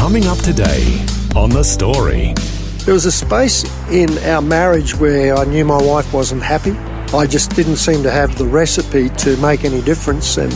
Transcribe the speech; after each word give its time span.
Coming 0.00 0.26
up 0.28 0.38
today 0.38 1.04
on 1.36 1.50
The 1.50 1.62
Story. 1.62 2.32
There 2.86 2.94
was 2.94 3.04
a 3.04 3.12
space 3.12 3.64
in 3.90 4.16
our 4.30 4.40
marriage 4.40 4.96
where 4.96 5.36
I 5.36 5.44
knew 5.44 5.62
my 5.66 5.80
wife 5.80 6.14
wasn't 6.14 6.42
happy. 6.42 6.72
I 7.14 7.26
just 7.26 7.54
didn't 7.54 7.76
seem 7.76 8.02
to 8.04 8.10
have 8.10 8.36
the 8.38 8.46
recipe 8.46 9.10
to 9.10 9.36
make 9.36 9.62
any 9.62 9.82
difference. 9.82 10.38
And 10.38 10.52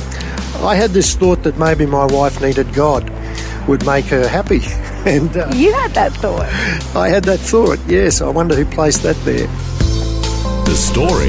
I 0.65 0.75
had 0.75 0.93
this 0.93 1.15
thought 1.15 1.43
that 1.43 1.59
maybe 1.59 1.85
my 1.85 2.07
wife 2.07 2.41
needed 2.41 2.73
God, 2.73 3.09
would 3.69 3.85
make 3.85 4.07
her 4.07 4.27
happy. 4.27 4.61
And 5.05 5.37
uh, 5.37 5.51
You 5.55 5.75
had 5.75 5.91
that 5.93 6.15
thought. 6.15 6.47
I 6.97 7.11
had 7.11 7.25
that 7.25 7.39
thought, 7.39 7.79
yes. 7.87 8.23
I 8.23 8.31
wonder 8.31 8.55
who 8.55 8.65
placed 8.65 9.03
that 9.03 9.17
there. 9.27 9.47
The 10.65 10.75
Story. 10.75 11.29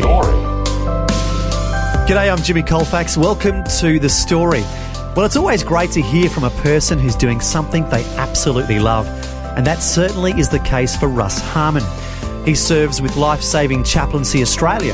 G'day, 2.07 2.31
I'm 2.31 2.41
Jimmy 2.41 2.63
Colfax. 2.63 3.17
Welcome 3.17 3.65
to 3.81 3.99
The 3.99 4.09
Story. 4.09 4.63
Well, 5.15 5.25
it's 5.25 5.37
always 5.37 5.63
great 5.63 5.91
to 5.91 6.01
hear 6.01 6.29
from 6.29 6.43
a 6.43 6.49
person 6.49 6.99
who's 6.99 7.15
doing 7.15 7.39
something 7.39 7.87
they 7.87 8.03
absolutely 8.17 8.79
love, 8.79 9.07
and 9.55 9.65
that 9.65 9.81
certainly 9.81 10.33
is 10.33 10.49
the 10.49 10.59
case 10.59 10.97
for 10.97 11.07
Russ 11.07 11.39
Harmon. 11.39 11.83
He 12.43 12.53
serves 12.53 13.01
with 13.01 13.15
Life 13.15 13.41
Saving 13.41 13.85
Chaplaincy 13.85 14.41
Australia, 14.41 14.93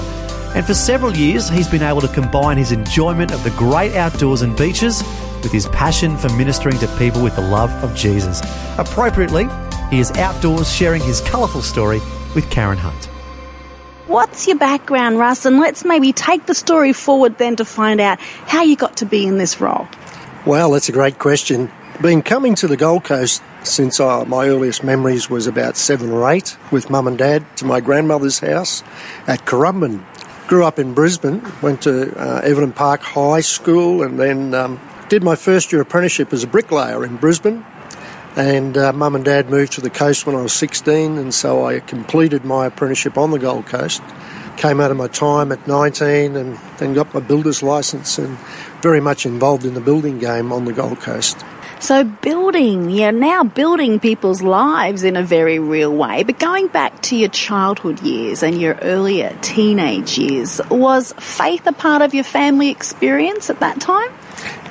and 0.54 0.64
for 0.64 0.76
several 0.76 1.18
years 1.18 1.50
he's 1.50 1.68
been 1.68 1.82
able 1.82 2.02
to 2.02 2.08
combine 2.08 2.58
his 2.58 2.72
enjoyment 2.72 3.32
of 3.32 3.44
the 3.44 3.50
great 3.52 3.96
outdoors 3.96 4.44
and 4.44 4.56
beaches 4.56 5.02
with 5.42 5.52
his 5.52 5.68
passion 5.70 6.16
for 6.16 6.30
ministering 6.34 6.78
to 6.78 6.88
people 7.00 7.24
with 7.24 7.36
the 7.36 7.42
love 7.42 7.72
of 7.84 7.96
Jesus. 7.96 8.42
Appropriately, 8.78 9.48
he 9.90 10.00
is 10.00 10.12
outdoors 10.12 10.72
sharing 10.72 11.02
his 11.02 11.22
colourful 11.22 11.64
story 11.64 12.00
with 12.36 12.48
Karen 12.52 12.78
Hunt. 12.78 13.06
What's 14.06 14.46
your 14.46 14.58
background, 14.58 15.18
Russ? 15.18 15.48
And 15.48 15.58
let's 15.58 15.84
maybe 15.84 16.14
take 16.14 16.46
the 16.46 16.54
story 16.54 16.94
forward 16.94 17.40
then 17.40 17.56
to 17.56 17.66
find 17.66 18.00
out 18.00 18.20
how 18.20 18.62
you 18.62 18.76
got 18.76 18.98
to 18.98 19.06
be 19.08 19.26
in 19.26 19.40
this 19.40 19.60
role. 19.60 19.88
Well, 20.44 20.72
that's 20.72 20.90
a 20.90 20.92
great 20.92 21.20
question. 21.20 21.72
Been 22.02 22.24
coming 22.24 22.56
to 22.56 22.68
the 22.68 22.76
Gold 22.76 23.04
Coast 23.04 23.44
since 23.62 24.00
uh, 24.00 24.26
my 24.26 24.48
earliest 24.48 24.84
memories 24.84 25.30
was 25.30 25.46
about 25.46 25.78
seven 25.78 26.10
or 26.10 26.28
eight 26.32 26.58
with 26.72 26.90
mum 26.90 27.06
and 27.06 27.16
dad 27.16 27.46
to 27.58 27.66
my 27.66 27.80
grandmother's 27.80 28.40
house 28.40 28.82
at 29.28 29.46
Currumbin. 29.46 30.04
Grew 30.48 30.66
up 30.66 30.80
in 30.80 30.96
Brisbane, 30.96 31.44
went 31.62 31.84
to 31.84 32.12
uh, 32.20 32.42
Everton 32.44 32.74
Park 32.74 33.02
High 33.02 33.42
School 33.42 34.02
and 34.02 34.20
then 34.20 34.56
um, 34.56 34.80
did 35.10 35.22
my 35.22 35.36
first 35.36 35.72
year 35.72 35.82
apprenticeship 35.82 36.34
as 36.34 36.44
a 36.44 36.48
bricklayer 36.48 37.06
in 37.06 37.18
Brisbane. 37.18 37.64
And 38.36 38.76
uh, 38.80 38.94
mum 38.94 39.14
and 39.14 39.24
dad 39.24 39.52
moved 39.52 39.74
to 39.74 39.82
the 39.82 39.92
coast 39.92 40.26
when 40.26 40.36
I 40.36 40.42
was 40.42 40.54
16, 40.54 41.20
and 41.20 41.32
so 41.32 41.68
I 41.68 41.82
completed 41.82 42.46
my 42.46 42.66
apprenticeship 42.66 43.16
on 43.16 43.30
the 43.30 43.38
Gold 43.38 43.68
Coast. 43.68 44.02
Came 44.62 44.80
out 44.80 44.92
of 44.92 44.98
my 44.98 45.08
time 45.08 45.52
at 45.52 45.68
19 45.68 46.36
and 46.36 46.56
then 46.78 46.94
got 46.94 47.12
my 47.16 47.20
builder's 47.20 47.64
license 47.64 48.20
and 48.20 48.38
very 48.84 49.02
much 49.02 49.26
involved 49.26 49.66
in 49.66 49.74
the 49.74 49.82
building 49.82 50.20
game 50.20 50.54
on 50.54 50.66
the 50.66 50.72
Gold 50.72 51.00
Coast. 51.00 51.44
So, 51.80 52.04
building, 52.04 52.92
you're 52.92 53.12
now 53.12 53.44
building 53.44 54.00
people's 54.00 54.44
lives 54.44 55.04
in 55.04 55.16
a 55.16 55.24
very 55.24 55.58
real 55.58 55.92
way. 55.92 56.22
But 56.22 56.38
going 56.38 56.68
back 56.68 57.02
to 57.02 57.16
your 57.16 57.30
childhood 57.30 58.02
years 58.02 58.44
and 58.44 58.62
your 58.62 58.76
earlier 58.84 59.36
teenage 59.42 60.16
years, 60.16 60.62
was 60.70 61.12
faith 61.14 61.66
a 61.66 61.74
part 61.74 62.04
of 62.04 62.14
your 62.14 62.24
family 62.24 62.70
experience 62.70 63.50
at 63.50 63.62
that 63.62 63.82
time? 63.82 64.12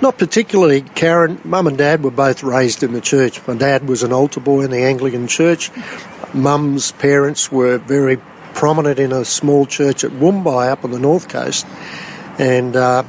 Not 0.00 0.18
particularly, 0.18 0.82
Karen. 0.82 1.40
Mum 1.42 1.66
and 1.66 1.76
Dad 1.76 2.04
were 2.04 2.12
both 2.12 2.44
raised 2.44 2.84
in 2.84 2.92
the 2.92 3.00
church. 3.00 3.44
My 3.48 3.56
dad 3.56 3.88
was 3.88 4.04
an 4.04 4.12
altar 4.12 4.38
boy 4.38 4.60
in 4.60 4.70
the 4.70 4.84
Anglican 4.84 5.26
church. 5.26 5.72
Mum's 6.32 6.92
parents 6.92 7.50
were 7.50 7.78
very 7.78 8.20
prominent 8.54 8.98
in 8.98 9.12
a 9.12 9.24
small 9.24 9.66
church 9.66 10.04
at 10.04 10.10
Woombye 10.10 10.70
up 10.70 10.84
on 10.84 10.90
the 10.90 10.98
north 10.98 11.28
coast. 11.28 11.66
And 12.38 12.76
uh, 12.76 13.02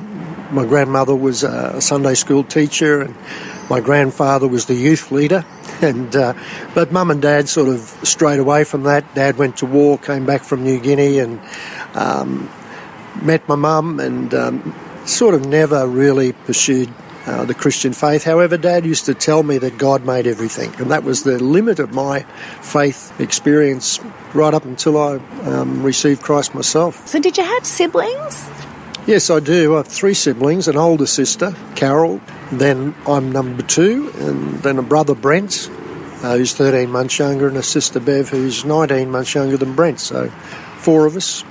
my 0.52 0.66
grandmother 0.66 1.16
was 1.16 1.44
a 1.44 1.80
Sunday 1.82 2.16
school 2.16 2.44
teacher, 2.44 3.02
and 3.02 3.16
my 3.70 3.80
grandfather 3.80 4.48
was 4.48 4.66
the 4.66 4.76
youth 4.76 5.12
leader. 5.12 5.46
And 5.82 6.16
uh, 6.16 6.36
but 6.76 6.92
mum 6.92 7.10
and 7.10 7.24
dad 7.24 7.50
sort 7.50 7.68
of 7.68 7.80
strayed 8.04 8.38
away 8.38 8.66
from 8.66 8.84
that. 8.84 9.16
Dad 9.16 9.40
went 9.40 9.58
to 9.58 9.66
war, 9.66 9.98
came 9.98 10.28
back 10.28 10.44
from 10.44 10.64
New 10.64 10.80
Guinea, 10.80 11.18
and 11.18 11.40
um, 11.96 12.52
met 13.20 13.48
my 13.50 13.56
mum, 13.56 14.00
and 14.00 14.32
um, 14.32 14.76
sort 15.06 15.34
of 15.34 15.48
never 15.48 15.88
really 15.88 16.34
pursued 16.34 16.94
uh, 17.26 17.46
the 17.46 17.54
Christian 17.54 17.94
faith. 17.94 18.24
However, 18.24 18.58
Dad 18.58 18.86
used 18.86 19.06
to 19.06 19.14
tell 19.14 19.44
me 19.44 19.58
that 19.60 19.78
God 19.78 20.06
made 20.06 20.28
everything, 20.28 20.74
and 20.80 20.92
that 20.92 21.04
was 21.04 21.24
the 21.24 21.42
limit 21.42 21.80
of 21.80 21.94
my 21.94 22.22
faith 22.62 23.20
experience 23.20 24.00
right 24.34 24.54
up 24.54 24.66
until 24.66 24.98
I 24.98 25.18
um, 25.44 25.84
received 25.84 26.22
Christ 26.22 26.56
myself. 26.56 27.08
So, 27.08 27.20
did 27.20 27.38
you 27.38 27.44
have 27.44 27.66
siblings? 27.66 28.50
Yes, 29.08 29.30
I 29.30 29.40
do. 29.40 29.74
I 29.74 29.78
have 29.78 29.88
three 29.88 30.14
siblings 30.14 30.68
an 30.68 30.78
older 30.78 31.08
sister, 31.08 31.56
Carol, 31.76 32.22
then 32.52 32.94
I'm 33.08 33.32
number 33.32 33.64
two, 33.64 34.12
and 34.18 34.62
then 34.62 34.78
a 34.78 34.84
brother, 34.84 35.16
Brent, 35.16 35.70
uh, 36.24 36.38
who's 36.38 36.54
13 36.54 36.90
months 36.90 37.18
younger, 37.18 37.48
and 37.48 37.58
a 37.58 37.64
sister, 37.64 38.00
Bev, 38.00 38.30
who's 38.30 38.64
19 38.64 39.10
months 39.10 39.34
younger 39.34 39.58
than 39.58 39.74
Brent. 39.74 40.00
So, 40.00 40.30
four 40.78 41.08
of 41.08 41.16
us. 41.16 41.44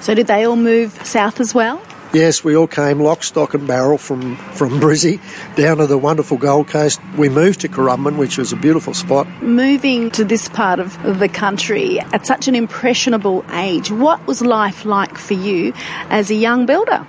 So, 0.00 0.14
did 0.14 0.26
they 0.26 0.44
all 0.44 0.56
move 0.56 0.92
south 1.06 1.40
as 1.40 1.54
well? 1.54 1.80
Yes, 2.12 2.42
we 2.42 2.56
all 2.56 2.66
came 2.66 3.00
lock, 3.00 3.22
stock, 3.22 3.54
and 3.54 3.66
barrel 3.66 3.98
from, 3.98 4.36
from 4.36 4.70
Brizzy 4.80 5.20
down 5.56 5.78
to 5.78 5.86
the 5.86 5.98
wonderful 5.98 6.38
Gold 6.38 6.68
Coast. 6.68 7.00
We 7.16 7.28
moved 7.28 7.60
to 7.60 7.68
Currumbin, 7.68 8.16
which 8.16 8.38
was 8.38 8.52
a 8.52 8.56
beautiful 8.56 8.94
spot. 8.94 9.26
Moving 9.42 10.10
to 10.12 10.24
this 10.24 10.48
part 10.48 10.80
of 10.80 11.18
the 11.18 11.28
country 11.28 12.00
at 12.00 12.26
such 12.26 12.48
an 12.48 12.54
impressionable 12.54 13.44
age, 13.52 13.90
what 13.90 14.26
was 14.26 14.40
life 14.40 14.84
like 14.84 15.18
for 15.18 15.34
you 15.34 15.72
as 16.08 16.30
a 16.30 16.34
young 16.34 16.64
builder? 16.66 17.06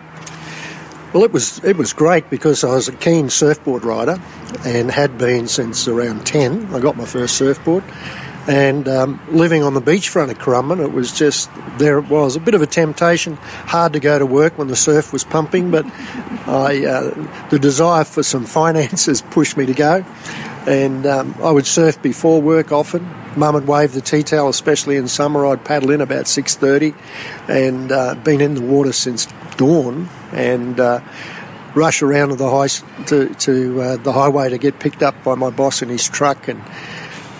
Well, 1.14 1.24
it 1.24 1.32
was 1.32 1.64
it 1.64 1.78
was 1.78 1.94
great 1.94 2.30
because 2.30 2.66
I 2.66 2.76
was 2.76 2.90
a 2.90 2.92
keen 2.92 3.30
surfboard 3.30 3.86
rider 3.86 4.20
and 4.66 4.92
had 4.92 5.18
been 5.18 5.48
since 5.48 5.88
around 5.88 6.26
ten. 6.26 6.74
I 6.76 6.80
got 6.80 6.98
my 6.98 7.06
first 7.06 7.38
surfboard, 7.38 7.84
and 8.48 8.88
um, 8.88 9.20
living 9.30 9.64
on 9.64 9.74
the 9.74 9.82
beachfront 9.82 10.30
at 10.30 10.38
Currumbin, 10.38 10.82
it 10.82 10.94
was 10.94 11.12
just 11.12 11.50
there. 11.78 11.98
It 12.00 12.08
was 12.08 12.38
a 12.38 12.40
bit 12.40 12.54
of 12.54 12.62
a 12.62 12.68
temptation. 12.68 13.36
Hard 13.36 13.94
to 13.94 14.00
go 14.00 14.18
to 14.18 14.26
work 14.26 14.58
when 14.58 14.70
the 14.70 14.76
surf 14.76 15.12
was 15.12 15.26
pumping, 15.26 15.70
but 15.70 15.86
I 16.48 16.86
uh, 16.86 17.48
the 17.50 17.60
desire 17.60 18.06
for 18.06 18.24
some 18.24 18.46
finances 18.46 19.22
pushed 19.32 19.58
me 19.58 19.66
to 19.66 19.74
go. 19.74 20.06
And 20.66 21.06
um, 21.06 21.36
I 21.42 21.52
would 21.52 21.66
surf 21.66 22.02
before 22.02 22.42
work 22.42 22.72
often. 22.72 23.10
Mum 23.38 23.54
would 23.54 23.68
wave 23.68 23.94
the 23.94 24.02
tea 24.02 24.24
towel, 24.24 24.50
especially 24.50 24.98
in 24.98 25.08
summer. 25.08 25.46
I'd 25.46 25.64
paddle 25.64 25.92
in 25.92 26.02
about 26.02 26.28
six 26.28 26.56
thirty, 26.56 26.94
and 27.48 27.92
uh, 27.92 28.16
been 28.16 28.42
in 28.42 28.54
the 28.54 28.62
water 28.62 28.94
since 28.94 29.28
dawn. 29.58 30.10
And 30.32 30.80
uh, 30.80 31.02
rush 31.74 32.02
around 32.02 32.30
to 32.30 32.36
the 32.36 32.50
high 32.50 32.68
to, 33.06 33.34
to 33.36 33.82
uh, 33.82 33.98
the 33.98 34.12
highway 34.12 34.50
to 34.50 34.58
get 34.58 34.80
picked 34.80 35.04
up 35.04 35.24
by 35.24 35.36
my 35.36 35.50
boss 35.50 35.82
in 35.82 35.90
his 35.90 36.08
truck, 36.10 36.48
and 36.48 36.62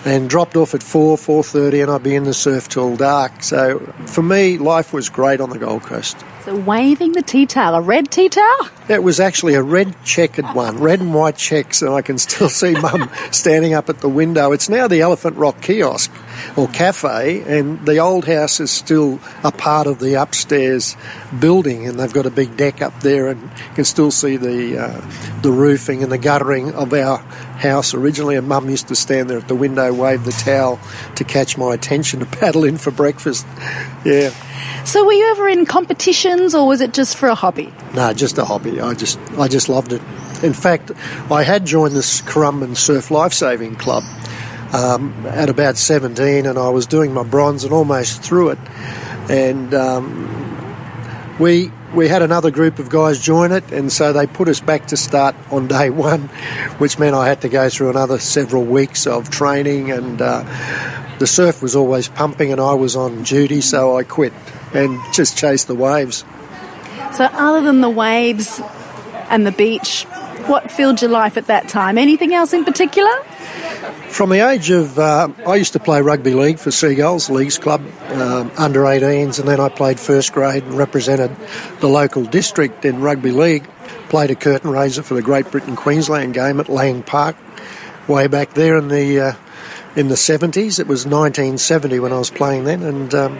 and 0.08 0.30
dropped 0.30 0.56
off 0.56 0.74
at 0.74 0.82
four 0.82 1.18
four 1.18 1.44
thirty, 1.44 1.80
and 1.80 1.90
I'd 1.90 2.02
be 2.02 2.14
in 2.14 2.24
the 2.24 2.34
surf 2.34 2.68
till 2.68 2.96
dark. 2.96 3.42
So 3.42 3.78
for 4.06 4.22
me, 4.22 4.58
life 4.58 4.92
was 4.92 5.10
great 5.10 5.40
on 5.40 5.50
the 5.50 5.58
Gold 5.58 5.82
Coast. 5.82 6.16
So, 6.44 6.56
waving 6.56 7.12
the 7.12 7.22
tea 7.22 7.46
towel, 7.46 7.74
a 7.74 7.80
red 7.80 8.10
tea 8.10 8.28
towel? 8.28 8.68
It 8.88 9.02
was 9.02 9.20
actually 9.20 9.54
a 9.54 9.62
red 9.62 10.02
checkered 10.02 10.46
one, 10.46 10.78
red 10.78 11.00
and 11.00 11.12
white 11.12 11.36
checks, 11.36 11.82
and 11.82 11.92
I 11.92 12.00
can 12.00 12.16
still 12.18 12.48
see 12.48 12.72
Mum 12.72 13.10
standing 13.30 13.74
up 13.74 13.90
at 13.90 14.00
the 14.00 14.08
window. 14.08 14.52
It's 14.52 14.68
now 14.68 14.88
the 14.88 15.02
Elephant 15.02 15.36
Rock 15.36 15.60
kiosk 15.60 16.10
or 16.56 16.68
cafe, 16.68 17.42
and 17.42 17.84
the 17.84 17.98
old 17.98 18.24
house 18.24 18.60
is 18.60 18.70
still 18.70 19.20
a 19.44 19.52
part 19.52 19.86
of 19.86 19.98
the 19.98 20.14
upstairs 20.14 20.96
building, 21.38 21.86
and 21.86 22.00
they've 22.00 22.12
got 22.12 22.24
a 22.24 22.30
big 22.30 22.56
deck 22.56 22.80
up 22.80 22.98
there, 23.00 23.28
and 23.28 23.42
you 23.42 23.74
can 23.74 23.84
still 23.84 24.10
see 24.10 24.36
the 24.36 24.78
uh, 24.78 25.40
the 25.42 25.52
roofing 25.52 26.02
and 26.02 26.10
the 26.10 26.18
guttering 26.18 26.72
of 26.72 26.92
our 26.94 27.18
house 27.18 27.92
originally. 27.92 28.36
And 28.36 28.48
Mum 28.48 28.70
used 28.70 28.88
to 28.88 28.96
stand 28.96 29.28
there 29.28 29.38
at 29.38 29.48
the 29.48 29.54
window, 29.54 29.92
wave 29.92 30.24
the 30.24 30.32
towel 30.32 30.80
to 31.16 31.24
catch 31.24 31.58
my 31.58 31.74
attention 31.74 32.20
to 32.20 32.26
paddle 32.26 32.64
in 32.64 32.78
for 32.78 32.90
breakfast. 32.90 33.46
Yeah. 34.04 34.32
So, 34.84 35.04
were 35.04 35.12
you 35.12 35.30
ever 35.30 35.48
in 35.48 35.66
competitions 35.66 36.54
or 36.54 36.66
was 36.66 36.80
it 36.80 36.92
just 36.92 37.16
for 37.16 37.28
a 37.28 37.34
hobby? 37.34 37.72
No, 37.94 38.12
just 38.12 38.38
a 38.38 38.44
hobby. 38.44 38.80
I 38.80 38.94
just 38.94 39.18
I 39.38 39.48
just 39.48 39.68
loved 39.68 39.92
it. 39.92 40.02
In 40.42 40.52
fact, 40.52 40.92
I 41.30 41.42
had 41.42 41.64
joined 41.66 41.94
this 41.94 42.22
Currumbin 42.22 42.76
Surf 42.76 43.10
Lifesaving 43.10 43.76
Club 43.76 44.04
um, 44.72 45.14
at 45.26 45.48
about 45.48 45.76
17, 45.76 46.46
and 46.46 46.58
I 46.58 46.68
was 46.68 46.86
doing 46.86 47.12
my 47.12 47.24
bronze 47.24 47.64
and 47.64 47.72
almost 47.72 48.22
through 48.22 48.50
it. 48.50 48.58
And 49.28 49.74
um, 49.74 51.36
we 51.38 51.70
we 51.94 52.06
had 52.06 52.20
another 52.20 52.50
group 52.50 52.78
of 52.78 52.90
guys 52.90 53.18
join 53.18 53.52
it, 53.52 53.72
and 53.72 53.90
so 53.90 54.12
they 54.12 54.26
put 54.26 54.48
us 54.48 54.60
back 54.60 54.86
to 54.86 54.96
start 54.96 55.34
on 55.50 55.68
day 55.68 55.90
one, 56.10 56.28
which 56.78 56.98
meant 56.98 57.14
I 57.14 57.28
had 57.28 57.40
to 57.42 57.48
go 57.48 57.68
through 57.68 57.90
another 57.90 58.18
several 58.18 58.64
weeks 58.64 59.06
of 59.06 59.30
training, 59.30 59.90
and 59.90 60.20
uh, 60.20 60.44
the 61.18 61.26
surf 61.26 61.62
was 61.62 61.76
always 61.76 62.08
pumping, 62.08 62.52
and 62.52 62.60
I 62.60 62.74
was 62.74 62.96
on 62.96 63.22
duty, 63.22 63.60
so 63.60 63.96
I 63.96 64.04
quit 64.04 64.32
and 64.72 65.00
just 65.12 65.36
chased 65.36 65.66
the 65.66 65.74
waves. 65.74 66.24
So, 67.14 67.24
other 67.24 67.62
than 67.62 67.80
the 67.80 67.90
waves 67.90 68.60
and 69.30 69.46
the 69.46 69.52
beach, 69.52 70.04
what 70.46 70.70
filled 70.70 71.02
your 71.02 71.10
life 71.10 71.36
at 71.36 71.46
that 71.46 71.68
time? 71.68 71.98
Anything 71.98 72.34
else 72.34 72.52
in 72.52 72.64
particular? 72.64 73.10
From 74.08 74.30
the 74.30 74.40
age 74.40 74.70
of, 74.70 74.98
uh, 74.98 75.28
I 75.46 75.56
used 75.56 75.74
to 75.74 75.78
play 75.78 76.00
rugby 76.00 76.34
league 76.34 76.58
for 76.58 76.70
Seagulls 76.70 77.28
Leagues 77.28 77.58
Club, 77.58 77.82
um, 78.08 78.50
under 78.56 78.80
18s, 78.80 79.38
and 79.38 79.46
then 79.46 79.60
I 79.60 79.68
played 79.68 80.00
first 80.00 80.32
grade 80.32 80.64
and 80.64 80.74
represented 80.74 81.34
the 81.80 81.88
local 81.88 82.24
district 82.24 82.84
in 82.84 83.00
rugby 83.00 83.30
league. 83.30 83.68
Played 84.08 84.30
a 84.30 84.34
curtain 84.34 84.70
raiser 84.70 85.02
for 85.02 85.14
the 85.14 85.22
Great 85.22 85.50
Britain 85.50 85.76
Queensland 85.76 86.34
game 86.34 86.58
at 86.60 86.68
Lang 86.68 87.02
Park, 87.02 87.36
way 88.08 88.26
back 88.26 88.54
there 88.54 88.78
in 88.78 88.88
the 88.88 89.20
uh, 89.20 89.32
in 89.96 90.08
the 90.08 90.14
70s. 90.14 90.78
It 90.78 90.86
was 90.86 91.06
1970 91.06 92.00
when 92.00 92.12
I 92.12 92.18
was 92.18 92.30
playing 92.30 92.64
then, 92.64 92.82
and 92.82 93.14
um, 93.14 93.38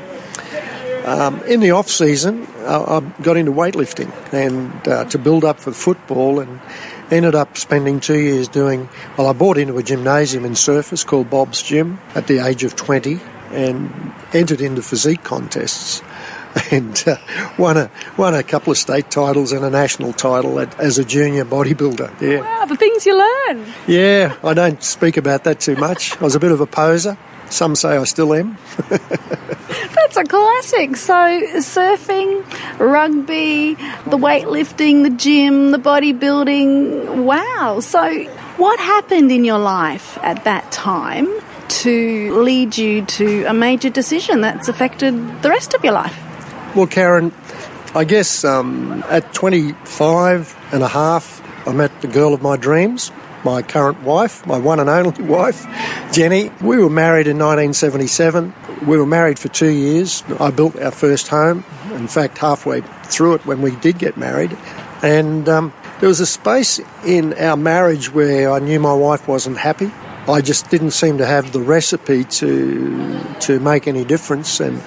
um, 1.08 1.42
in 1.44 1.60
the 1.60 1.70
off 1.70 1.88
season, 1.88 2.46
I, 2.66 2.98
I 2.98 3.00
got 3.22 3.38
into 3.38 3.50
weightlifting 3.50 4.12
and 4.32 4.86
uh, 4.86 5.04
to 5.06 5.18
build 5.18 5.42
up 5.42 5.58
for 5.58 5.72
football 5.72 6.38
and 6.38 6.60
ended 7.10 7.34
up 7.34 7.56
spending 7.56 8.00
two 8.00 8.18
years 8.18 8.46
doing, 8.46 8.88
well, 9.16 9.26
I 9.26 9.32
bought 9.32 9.56
into 9.56 9.78
a 9.78 9.82
gymnasium 9.82 10.44
in 10.44 10.52
Surfers 10.52 11.06
called 11.06 11.30
Bob's 11.30 11.62
Gym 11.62 11.98
at 12.14 12.26
the 12.26 12.40
age 12.40 12.62
of 12.62 12.76
20 12.76 13.20
and 13.52 14.12
entered 14.34 14.60
into 14.60 14.82
physique 14.82 15.24
contests 15.24 16.02
and 16.70 17.04
uh, 17.06 17.16
won 17.58 17.76
a 17.76 17.90
won 18.16 18.34
a 18.34 18.42
couple 18.42 18.70
of 18.70 18.78
state 18.78 19.10
titles 19.10 19.52
and 19.52 19.64
a 19.64 19.70
national 19.70 20.12
title 20.12 20.58
at, 20.60 20.78
as 20.80 20.98
a 20.98 21.04
junior 21.04 21.44
bodybuilder. 21.44 22.20
Yeah. 22.20 22.40
Wow, 22.40 22.64
the 22.66 22.76
things 22.76 23.06
you 23.06 23.18
learn. 23.18 23.66
Yeah, 23.86 24.36
I 24.42 24.54
don't 24.54 24.82
speak 24.82 25.16
about 25.16 25.44
that 25.44 25.60
too 25.60 25.76
much. 25.76 26.16
I 26.20 26.24
was 26.24 26.34
a 26.34 26.40
bit 26.40 26.52
of 26.52 26.60
a 26.60 26.66
poser. 26.66 27.16
Some 27.50 27.76
say 27.76 27.96
I 27.96 28.04
still 28.04 28.34
am. 28.34 28.58
That's 28.88 30.16
a 30.16 30.24
classic. 30.24 30.96
So, 30.96 31.14
surfing, 31.14 32.44
rugby, 32.78 33.74
the 33.74 34.18
weightlifting, 34.18 35.02
the 35.02 35.10
gym, 35.10 35.70
the 35.70 35.78
bodybuilding. 35.78 37.24
Wow. 37.24 37.80
So, 37.80 38.24
what 38.58 38.78
happened 38.80 39.32
in 39.32 39.44
your 39.44 39.58
life 39.58 40.18
at 40.22 40.44
that 40.44 40.70
time 40.70 41.28
to 41.68 42.42
lead 42.42 42.76
you 42.76 43.04
to 43.04 43.44
a 43.44 43.54
major 43.54 43.88
decision 43.90 44.40
that's 44.40 44.68
affected 44.68 45.42
the 45.42 45.48
rest 45.48 45.74
of 45.74 45.82
your 45.82 45.94
life? 45.94 46.27
Well, 46.78 46.86
Karen, 46.86 47.32
I 47.96 48.04
guess 48.04 48.44
um, 48.44 49.02
at 49.08 49.34
25 49.34 50.56
and 50.72 50.84
a 50.84 50.86
half, 50.86 51.42
I 51.66 51.72
met 51.72 52.02
the 52.02 52.06
girl 52.06 52.32
of 52.32 52.40
my 52.40 52.56
dreams, 52.56 53.10
my 53.42 53.62
current 53.62 54.00
wife, 54.04 54.46
my 54.46 54.58
one 54.58 54.78
and 54.78 54.88
only 54.88 55.24
wife, 55.24 55.66
Jenny. 56.12 56.52
We 56.60 56.78
were 56.78 56.88
married 56.88 57.26
in 57.26 57.36
1977. 57.36 58.54
We 58.86 58.96
were 58.96 59.06
married 59.06 59.40
for 59.40 59.48
two 59.48 59.72
years. 59.72 60.22
I 60.38 60.52
built 60.52 60.78
our 60.78 60.92
first 60.92 61.26
home, 61.26 61.64
in 61.94 62.06
fact, 62.06 62.38
halfway 62.38 62.82
through 63.06 63.34
it 63.34 63.44
when 63.44 63.60
we 63.60 63.74
did 63.74 63.98
get 63.98 64.16
married. 64.16 64.56
And 65.02 65.48
um, 65.48 65.72
there 65.98 66.08
was 66.08 66.20
a 66.20 66.26
space 66.26 66.80
in 67.04 67.34
our 67.40 67.56
marriage 67.56 68.12
where 68.12 68.52
I 68.52 68.60
knew 68.60 68.78
my 68.78 68.94
wife 68.94 69.26
wasn't 69.26 69.58
happy. 69.58 69.90
I 70.28 70.42
just 70.42 70.68
didn't 70.70 70.90
seem 70.90 71.18
to 71.18 71.26
have 71.26 71.52
the 71.52 71.60
recipe 71.60 72.24
to 72.24 73.18
to 73.40 73.60
make 73.60 73.88
any 73.88 74.04
difference. 74.04 74.60
And 74.60 74.82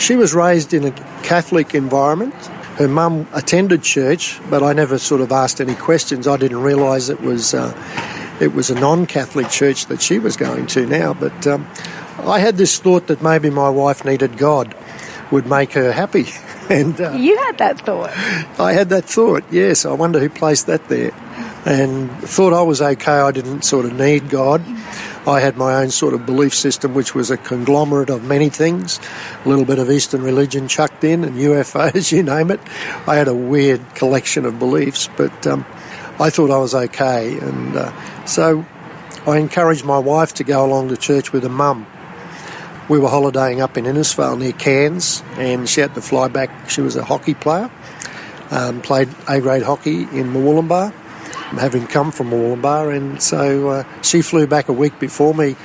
she 0.00 0.16
was 0.16 0.34
raised 0.34 0.72
in 0.72 0.84
a 0.84 0.90
Catholic 1.22 1.74
environment. 1.74 2.34
Her 2.78 2.88
mum 2.88 3.26
attended 3.32 3.82
church, 3.82 4.40
but 4.50 4.62
I 4.62 4.72
never 4.72 4.98
sort 4.98 5.20
of 5.20 5.32
asked 5.32 5.60
any 5.60 5.74
questions. 5.74 6.26
I 6.26 6.36
didn't 6.36 6.62
realise 6.62 7.08
it 7.08 7.20
was 7.20 7.54
uh, 7.54 7.72
it 8.40 8.54
was 8.54 8.70
a 8.70 8.74
non-Catholic 8.74 9.50
church 9.50 9.86
that 9.86 10.00
she 10.00 10.18
was 10.18 10.36
going 10.36 10.66
to 10.68 10.86
now. 10.86 11.14
But 11.14 11.46
um, 11.46 11.66
I 12.18 12.38
had 12.38 12.56
this 12.56 12.78
thought 12.78 13.06
that 13.08 13.22
maybe 13.22 13.50
my 13.50 13.68
wife 13.68 14.04
needed 14.04 14.38
God, 14.38 14.74
would 15.30 15.46
make 15.46 15.72
her 15.72 15.92
happy. 15.92 16.26
And 16.68 17.00
uh, 17.00 17.12
You 17.12 17.36
had 17.36 17.58
that 17.58 17.80
thought. 17.82 18.10
I 18.58 18.72
had 18.72 18.88
that 18.88 19.04
thought, 19.04 19.44
yes. 19.52 19.86
I 19.86 19.92
wonder 19.92 20.18
who 20.18 20.28
placed 20.28 20.66
that 20.66 20.88
there. 20.88 21.12
And 21.66 22.10
thought 22.22 22.52
I 22.52 22.62
was 22.62 22.80
okay. 22.80 23.12
I 23.12 23.32
didn't 23.32 23.62
sort 23.62 23.84
of 23.84 23.92
need 23.92 24.30
God. 24.30 24.62
I 25.26 25.40
had 25.40 25.56
my 25.56 25.74
own 25.82 25.90
sort 25.90 26.14
of 26.14 26.24
belief 26.24 26.54
system, 26.54 26.94
which 26.94 27.14
was 27.14 27.30
a 27.30 27.36
conglomerate 27.36 28.08
of 28.08 28.24
many 28.24 28.48
things. 28.48 29.00
A 29.44 29.48
little 29.48 29.64
bit 29.64 29.78
of 29.78 29.90
Eastern 29.90 30.22
religion 30.22 30.68
chucked 30.68 31.02
in 31.02 31.24
and 31.24 31.34
UFOs, 31.48 32.12
you 32.12 32.22
name 32.22 32.50
it. 32.50 32.60
I 33.06 33.16
had 33.16 33.28
a 33.28 33.34
weird 33.34 33.82
collection 33.94 34.46
of 34.46 34.58
beliefs, 34.58 35.10
but 35.16 35.46
um, 35.46 35.66
I 36.18 36.30
thought 36.30 36.50
I 36.50 36.58
was 36.58 36.74
okay. 36.74 37.36
And 37.38 37.76
uh, 37.76 38.24
so 38.26 38.64
I 39.26 39.38
encouraged 39.38 39.84
my 39.84 39.98
wife 39.98 40.34
to 40.34 40.44
go 40.44 40.64
along 40.64 40.88
to 40.88 40.96
church 40.96 41.32
with 41.32 41.42
her 41.42 41.48
mum 41.48 41.86
we 42.88 42.98
were 42.98 43.08
holidaying 43.08 43.60
up 43.60 43.76
in 43.76 43.84
Innisfail 43.84 44.38
near 44.38 44.52
Cairns, 44.52 45.22
and 45.36 45.68
she 45.68 45.80
had 45.80 45.94
to 45.94 46.00
fly 46.00 46.28
back. 46.28 46.70
She 46.70 46.80
was 46.80 46.94
a 46.96 47.04
hockey 47.04 47.34
player, 47.34 47.70
um, 48.50 48.80
played 48.80 49.08
A 49.28 49.40
grade 49.40 49.62
hockey 49.62 50.02
in 50.02 50.32
Murwillumbah, 50.32 50.92
having 51.52 51.86
come 51.86 52.10
from 52.10 52.30
Murwillumbah, 52.30 52.96
and 52.96 53.22
so 53.22 53.68
uh, 53.68 54.02
she 54.02 54.22
flew 54.22 54.46
back 54.46 54.68
a 54.68 54.72
week 54.72 54.98
before 54.98 55.34
me. 55.34 55.56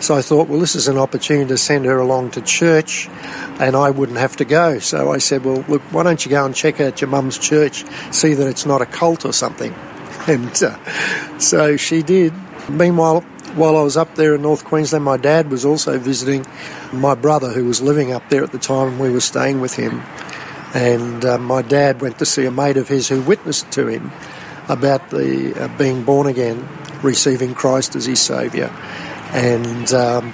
So 0.00 0.14
I 0.14 0.22
thought, 0.22 0.48
well, 0.48 0.60
this 0.60 0.74
is 0.74 0.88
an 0.88 0.98
opportunity 0.98 1.48
to 1.48 1.58
send 1.58 1.84
her 1.84 1.98
along 1.98 2.32
to 2.32 2.42
church, 2.42 3.08
and 3.58 3.74
I 3.76 3.90
wouldn't 3.90 4.18
have 4.18 4.36
to 4.36 4.44
go. 4.44 4.78
So 4.78 5.10
I 5.10 5.18
said, 5.18 5.44
well, 5.44 5.64
look, 5.68 5.82
why 5.92 6.02
don't 6.02 6.24
you 6.24 6.30
go 6.30 6.44
and 6.44 6.54
check 6.54 6.80
out 6.80 7.00
your 7.00 7.08
mum's 7.08 7.38
church, 7.38 7.84
see 8.12 8.34
that 8.34 8.46
it's 8.46 8.66
not 8.66 8.82
a 8.82 8.86
cult 8.86 9.24
or 9.24 9.32
something. 9.32 9.74
And 10.26 10.62
uh, 10.62 11.38
so 11.38 11.78
she 11.78 12.02
did. 12.02 12.34
Meanwhile, 12.68 13.22
while 13.54 13.76
I 13.76 13.82
was 13.82 13.96
up 13.96 14.14
there 14.14 14.34
in 14.34 14.42
North 14.42 14.64
Queensland, 14.64 15.04
my 15.04 15.16
dad 15.16 15.50
was 15.50 15.64
also 15.64 15.98
visiting 15.98 16.46
my 16.92 17.14
brother 17.14 17.50
who 17.50 17.64
was 17.64 17.80
living 17.80 18.12
up 18.12 18.28
there 18.28 18.44
at 18.44 18.52
the 18.52 18.58
time 18.58 18.88
and 18.88 19.00
we 19.00 19.10
were 19.10 19.20
staying 19.20 19.60
with 19.60 19.74
him. 19.74 20.02
And 20.74 21.24
uh, 21.24 21.38
my 21.38 21.62
dad 21.62 22.00
went 22.00 22.18
to 22.18 22.26
see 22.26 22.44
a 22.44 22.50
mate 22.50 22.76
of 22.76 22.86
his 22.86 23.08
who 23.08 23.22
witnessed 23.22 23.72
to 23.72 23.88
him 23.88 24.12
about 24.70 25.10
the 25.10 25.64
uh, 25.64 25.78
being 25.78 26.04
born 26.04 26.26
again, 26.26 26.66
receiving 27.02 27.54
Christ 27.54 27.96
as 27.96 28.06
his 28.06 28.20
saviour. 28.20 28.70
And 29.32 29.92
um, 29.92 30.32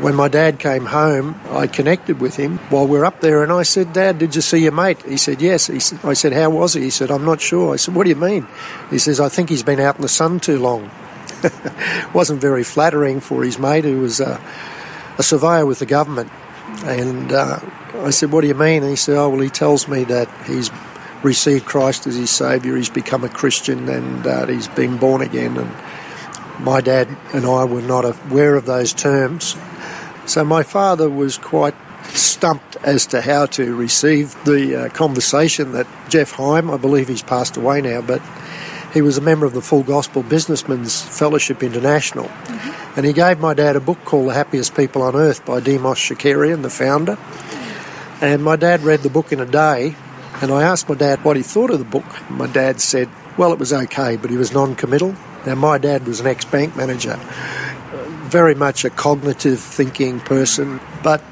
when 0.00 0.14
my 0.14 0.28
dad 0.28 0.58
came 0.58 0.86
home, 0.86 1.40
I 1.50 1.66
connected 1.66 2.20
with 2.20 2.36
him 2.36 2.58
while 2.70 2.86
we 2.86 2.98
are 2.98 3.04
up 3.04 3.20
there, 3.20 3.42
and 3.42 3.52
I 3.52 3.62
said, 3.62 3.92
"Dad, 3.92 4.18
did 4.18 4.34
you 4.34 4.40
see 4.40 4.58
your 4.58 4.72
mate?" 4.72 5.02
He 5.02 5.16
said, 5.16 5.40
"Yes." 5.40 5.66
He 5.66 5.80
said, 5.80 6.00
I 6.04 6.14
said, 6.14 6.32
"How 6.32 6.50
was 6.50 6.74
he?" 6.74 6.82
He 6.82 6.90
said, 6.90 7.10
"I'm 7.10 7.24
not 7.24 7.40
sure." 7.40 7.74
I 7.74 7.76
said, 7.76 7.94
"What 7.94 8.04
do 8.04 8.10
you 8.10 8.16
mean?" 8.16 8.46
He 8.90 8.98
says, 8.98 9.20
"I 9.20 9.28
think 9.28 9.48
he's 9.48 9.62
been 9.62 9.80
out 9.80 9.96
in 9.96 10.02
the 10.02 10.08
sun 10.08 10.40
too 10.40 10.58
long." 10.58 10.90
wasn't 12.14 12.40
very 12.40 12.64
flattering 12.64 13.20
for 13.20 13.44
his 13.44 13.58
mate, 13.58 13.84
who 13.84 14.00
was 14.00 14.20
uh, 14.20 14.40
a 15.18 15.22
surveyor 15.22 15.66
with 15.66 15.78
the 15.78 15.86
government. 15.86 16.30
And 16.84 17.32
uh, 17.32 17.60
I 17.94 18.10
said, 18.10 18.32
What 18.32 18.42
do 18.42 18.48
you 18.48 18.54
mean? 18.54 18.82
And 18.82 18.90
he 18.90 18.96
said, 18.96 19.16
Oh, 19.16 19.28
well, 19.28 19.40
he 19.40 19.48
tells 19.48 19.88
me 19.88 20.04
that 20.04 20.28
he's 20.46 20.70
received 21.22 21.64
Christ 21.64 22.06
as 22.06 22.16
his 22.16 22.30
Saviour, 22.30 22.76
he's 22.76 22.90
become 22.90 23.24
a 23.24 23.28
Christian, 23.28 23.88
and 23.88 24.26
uh, 24.26 24.46
he's 24.46 24.68
been 24.68 24.96
born 24.96 25.22
again. 25.22 25.56
And 25.56 25.70
my 26.64 26.80
dad 26.80 27.08
and 27.32 27.46
I 27.46 27.64
were 27.64 27.82
not 27.82 28.04
aware 28.04 28.54
of 28.54 28.66
those 28.66 28.92
terms. 28.92 29.56
So 30.26 30.44
my 30.44 30.62
father 30.62 31.08
was 31.08 31.38
quite 31.38 31.74
stumped 32.08 32.76
as 32.82 33.06
to 33.06 33.20
how 33.20 33.46
to 33.46 33.74
receive 33.74 34.36
the 34.44 34.84
uh, 34.84 34.88
conversation 34.90 35.72
that 35.72 35.86
Jeff 36.08 36.32
Heim, 36.32 36.70
I 36.70 36.76
believe 36.76 37.08
he's 37.08 37.22
passed 37.22 37.56
away 37.56 37.80
now, 37.80 38.00
but 38.00 38.22
he 38.92 39.02
was 39.02 39.18
a 39.18 39.20
member 39.20 39.44
of 39.44 39.52
the 39.52 39.60
Full 39.60 39.82
Gospel 39.82 40.22
Businessmen's 40.22 41.02
Fellowship 41.02 41.62
International. 41.62 42.26
Mm-hmm. 42.26 42.98
And 42.98 43.04
he 43.04 43.12
gave 43.12 43.38
my 43.38 43.52
dad 43.52 43.76
a 43.76 43.80
book 43.80 43.98
called 44.04 44.30
The 44.30 44.34
Happiest 44.34 44.74
People 44.74 45.02
on 45.02 45.14
Earth 45.14 45.44
by 45.44 45.60
Demos 45.60 45.98
Shakarian, 45.98 46.62
the 46.62 46.70
founder. 46.70 47.18
And 48.22 48.42
my 48.42 48.56
dad 48.56 48.82
read 48.82 49.00
the 49.00 49.10
book 49.10 49.32
in 49.32 49.40
a 49.40 49.44
day. 49.44 49.96
And 50.42 50.50
I 50.50 50.62
asked 50.64 50.88
my 50.88 50.94
dad 50.94 51.24
what 51.24 51.36
he 51.36 51.42
thought 51.42 51.70
of 51.70 51.78
the 51.78 51.84
book. 51.84 52.04
My 52.30 52.46
dad 52.46 52.80
said, 52.80 53.08
well, 53.38 53.52
it 53.52 53.58
was 53.58 53.72
okay, 53.72 54.16
but 54.16 54.30
he 54.30 54.36
was 54.36 54.52
non 54.52 54.74
committal. 54.74 55.14
Now, 55.46 55.54
my 55.54 55.78
dad 55.78 56.06
was 56.06 56.20
an 56.20 56.26
ex 56.26 56.44
bank 56.44 56.76
manager, 56.76 57.16
very 58.24 58.54
much 58.54 58.84
a 58.84 58.90
cognitive 58.90 59.60
thinking 59.60 60.20
person, 60.20 60.80
but 61.02 61.22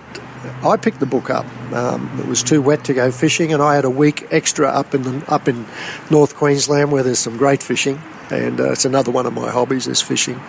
I 0.62 0.76
picked 0.78 1.00
the 1.00 1.06
book 1.06 1.28
up. 1.28 1.44
Um, 1.72 2.18
it 2.20 2.26
was 2.26 2.42
too 2.42 2.62
wet 2.62 2.84
to 2.84 2.94
go 2.94 3.10
fishing, 3.10 3.52
and 3.52 3.62
I 3.62 3.74
had 3.74 3.84
a 3.84 3.90
week 3.90 4.26
extra 4.30 4.68
up 4.68 4.94
in 4.94 5.02
the, 5.02 5.30
up 5.30 5.48
in 5.48 5.66
North 6.10 6.36
Queensland 6.36 6.92
where 6.92 7.02
there's 7.02 7.18
some 7.18 7.36
great 7.36 7.62
fishing, 7.62 8.00
and 8.30 8.60
uh, 8.60 8.72
it's 8.72 8.84
another 8.84 9.10
one 9.10 9.26
of 9.26 9.34
my 9.34 9.50
hobbies 9.50 9.86
is 9.86 10.00
fishing. 10.00 10.40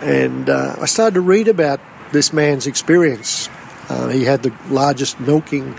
And 0.00 0.50
uh, 0.50 0.76
I 0.80 0.86
started 0.86 1.14
to 1.14 1.20
read 1.20 1.46
about 1.46 1.80
this 2.10 2.32
man's 2.32 2.66
experience. 2.66 3.48
Uh, 3.88 4.08
he 4.08 4.24
had 4.24 4.42
the 4.42 4.52
largest 4.68 5.20
milking 5.20 5.78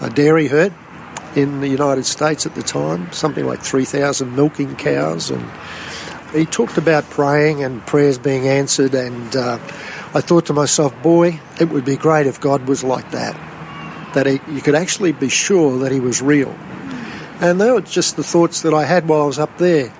uh, 0.00 0.08
dairy 0.10 0.46
herd 0.46 0.72
in 1.34 1.60
the 1.60 1.68
United 1.68 2.06
States 2.06 2.46
at 2.46 2.54
the 2.54 2.62
time, 2.62 3.10
something 3.12 3.46
like 3.46 3.60
3,000 3.60 4.34
milking 4.34 4.76
cows, 4.76 5.30
and 5.30 5.44
he 6.32 6.44
talked 6.44 6.78
about 6.78 7.08
praying 7.10 7.62
and 7.62 7.84
prayers 7.86 8.18
being 8.18 8.48
answered 8.48 8.94
and 8.94 9.36
uh, 9.36 9.58
I 10.14 10.20
thought 10.20 10.46
to 10.46 10.52
myself, 10.52 10.94
boy, 11.02 11.40
it 11.60 11.70
would 11.70 11.84
be 11.84 11.96
great 11.96 12.28
if 12.28 12.40
God 12.40 12.68
was 12.68 12.84
like 12.84 13.10
that. 13.10 13.34
that 14.14 14.26
he, 14.26 14.40
you 14.54 14.62
could 14.62 14.76
actually 14.76 15.10
be 15.10 15.28
sure 15.28 15.80
that 15.80 15.90
he 15.90 15.98
was 15.98 16.22
real. 16.22 16.56
And 17.40 17.60
they 17.60 17.68
were 17.72 17.80
just 17.80 18.14
the 18.14 18.22
thoughts 18.22 18.62
that 18.62 18.72
I 18.72 18.84
had 18.84 19.08
while 19.08 19.22
I 19.22 19.26
was 19.26 19.40
up 19.40 19.58
there. 19.58 19.92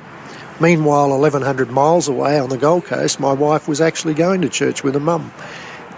Meanwhile, 0.60 1.08
1,100 1.08 1.68
miles 1.68 2.06
away 2.06 2.38
on 2.38 2.48
the 2.48 2.56
Gold 2.56 2.84
Coast, 2.84 3.18
my 3.18 3.32
wife 3.32 3.66
was 3.66 3.80
actually 3.80 4.14
going 4.14 4.42
to 4.42 4.48
church 4.48 4.84
with 4.84 4.94
her 4.94 5.00
mum. 5.00 5.32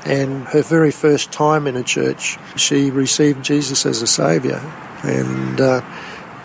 And 0.06 0.44
her 0.46 0.62
very 0.62 0.92
first 0.92 1.30
time 1.30 1.66
in 1.66 1.76
a 1.76 1.82
church, 1.82 2.38
she 2.56 2.90
received 2.90 3.44
Jesus 3.44 3.84
as 3.84 4.00
a 4.00 4.06
saviour. 4.06 4.62
And 5.02 5.60
uh, 5.60 5.82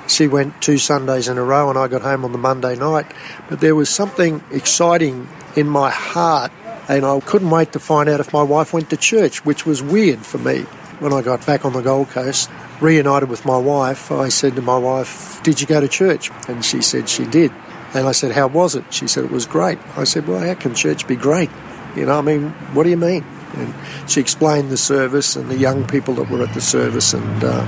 she 0.07 0.27
went 0.27 0.61
two 0.61 0.77
Sundays 0.77 1.27
in 1.27 1.37
a 1.37 1.43
row, 1.43 1.69
and 1.69 1.77
I 1.77 1.87
got 1.87 2.01
home 2.01 2.25
on 2.25 2.31
the 2.31 2.37
Monday 2.37 2.75
night. 2.75 3.05
But 3.49 3.59
there 3.61 3.75
was 3.75 3.89
something 3.89 4.43
exciting 4.51 5.27
in 5.55 5.67
my 5.67 5.89
heart, 5.89 6.51
and 6.87 7.05
I 7.05 7.19
couldn't 7.21 7.49
wait 7.49 7.73
to 7.73 7.79
find 7.79 8.09
out 8.09 8.19
if 8.19 8.33
my 8.33 8.43
wife 8.43 8.73
went 8.73 8.89
to 8.89 8.97
church, 8.97 9.45
which 9.45 9.65
was 9.65 9.81
weird 9.81 10.19
for 10.19 10.37
me. 10.37 10.61
When 10.99 11.13
I 11.13 11.21
got 11.23 11.45
back 11.47 11.65
on 11.65 11.73
the 11.73 11.81
Gold 11.81 12.09
Coast, 12.09 12.49
reunited 12.79 13.29
with 13.29 13.45
my 13.45 13.57
wife, 13.57 14.11
I 14.11 14.29
said 14.29 14.55
to 14.55 14.61
my 14.61 14.77
wife, 14.77 15.41
Did 15.43 15.59
you 15.59 15.65
go 15.65 15.81
to 15.81 15.87
church? 15.87 16.29
And 16.47 16.63
she 16.63 16.81
said 16.81 17.09
she 17.09 17.25
did. 17.25 17.51
And 17.93 18.07
I 18.07 18.11
said, 18.11 18.31
How 18.31 18.47
was 18.47 18.75
it? 18.75 18.85
She 18.93 19.07
said, 19.07 19.25
It 19.25 19.31
was 19.31 19.45
great. 19.45 19.79
I 19.97 20.03
said, 20.03 20.27
Well, 20.27 20.39
how 20.39 20.53
can 20.53 20.75
church 20.75 21.07
be 21.07 21.15
great? 21.15 21.49
You 21.95 22.05
know, 22.05 22.19
I 22.19 22.21
mean, 22.21 22.49
what 22.73 22.83
do 22.83 22.89
you 22.89 22.97
mean? 22.97 23.25
And 23.53 23.73
she 24.09 24.21
explained 24.21 24.69
the 24.69 24.77
service 24.77 25.35
and 25.35 25.49
the 25.49 25.57
young 25.57 25.87
people 25.87 26.13
that 26.15 26.29
were 26.29 26.43
at 26.43 26.53
the 26.53 26.61
service, 26.61 27.13
and 27.13 27.43
uh, 27.43 27.65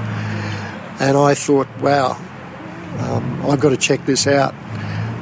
and 0.99 1.17
I 1.17 1.33
thought, 1.33 1.67
wow, 1.79 2.19
um, 2.99 3.45
I've 3.45 3.59
got 3.59 3.69
to 3.69 3.77
check 3.77 4.05
this 4.05 4.27
out. 4.27 4.53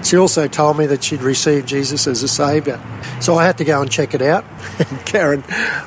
She 0.05 0.17
also 0.17 0.47
told 0.47 0.77
me 0.77 0.87
that 0.87 1.03
she'd 1.03 1.21
received 1.21 1.67
Jesus 1.67 2.07
as 2.07 2.23
a 2.23 2.27
saviour, 2.27 2.81
so 3.19 3.35
I 3.35 3.45
had 3.45 3.57
to 3.59 3.63
go 3.63 3.81
and 3.81 3.91
check 3.91 4.13
it 4.13 4.21
out. 4.21 4.45
And 4.79 5.05
Karen, 5.05 5.43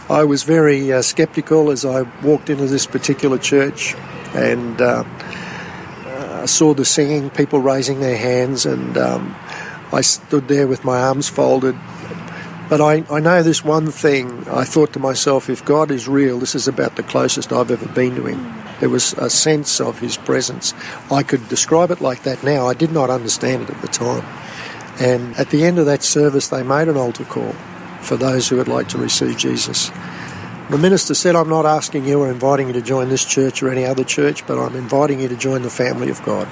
I 0.08 0.22
was 0.24 0.44
very 0.44 0.92
uh, 0.92 1.02
sceptical 1.02 1.70
as 1.70 1.84
I 1.84 2.02
walked 2.22 2.48
into 2.48 2.66
this 2.66 2.86
particular 2.86 3.38
church, 3.38 3.94
and. 4.34 4.80
Uh, 4.80 5.04
I 6.44 6.46
saw 6.46 6.74
the 6.74 6.84
singing, 6.84 7.30
people 7.30 7.58
raising 7.58 8.00
their 8.00 8.18
hands, 8.18 8.66
and 8.66 8.98
um, 8.98 9.34
I 9.94 10.02
stood 10.02 10.46
there 10.46 10.66
with 10.66 10.84
my 10.84 11.00
arms 11.00 11.26
folded. 11.26 11.74
But 12.68 12.82
I, 12.82 13.02
I 13.10 13.20
know 13.20 13.42
this 13.42 13.64
one 13.64 13.90
thing. 13.90 14.46
I 14.48 14.64
thought 14.64 14.92
to 14.92 14.98
myself, 14.98 15.48
if 15.48 15.64
God 15.64 15.90
is 15.90 16.06
real, 16.06 16.38
this 16.38 16.54
is 16.54 16.68
about 16.68 16.96
the 16.96 17.02
closest 17.02 17.50
I've 17.50 17.70
ever 17.70 17.88
been 17.88 18.14
to 18.16 18.26
Him. 18.26 18.63
There 18.80 18.88
was 18.88 19.12
a 19.14 19.30
sense 19.30 19.80
of 19.80 19.98
His 19.98 20.16
presence. 20.16 20.74
I 21.10 21.22
could 21.22 21.48
describe 21.48 21.90
it 21.90 22.00
like 22.00 22.22
that 22.24 22.42
now. 22.42 22.66
I 22.66 22.74
did 22.74 22.92
not 22.92 23.10
understand 23.10 23.62
it 23.62 23.70
at 23.70 23.80
the 23.80 23.88
time. 23.88 24.24
And 25.00 25.36
at 25.36 25.50
the 25.50 25.64
end 25.64 25.78
of 25.78 25.86
that 25.86 26.02
service, 26.02 26.48
they 26.48 26.62
made 26.62 26.88
an 26.88 26.96
altar 26.96 27.24
call 27.24 27.52
for 28.00 28.16
those 28.16 28.48
who 28.48 28.56
would 28.56 28.68
like 28.68 28.88
to 28.88 28.98
receive 28.98 29.36
Jesus. 29.36 29.90
The 30.70 30.78
minister 30.78 31.14
said, 31.14 31.36
I'm 31.36 31.48
not 31.48 31.66
asking 31.66 32.06
you 32.06 32.20
or 32.20 32.30
inviting 32.30 32.68
you 32.68 32.72
to 32.74 32.82
join 32.82 33.08
this 33.08 33.24
church 33.24 33.62
or 33.62 33.70
any 33.70 33.84
other 33.84 34.04
church, 34.04 34.46
but 34.46 34.58
I'm 34.58 34.74
inviting 34.76 35.20
you 35.20 35.28
to 35.28 35.36
join 35.36 35.62
the 35.62 35.70
family 35.70 36.10
of 36.10 36.22
God 36.22 36.48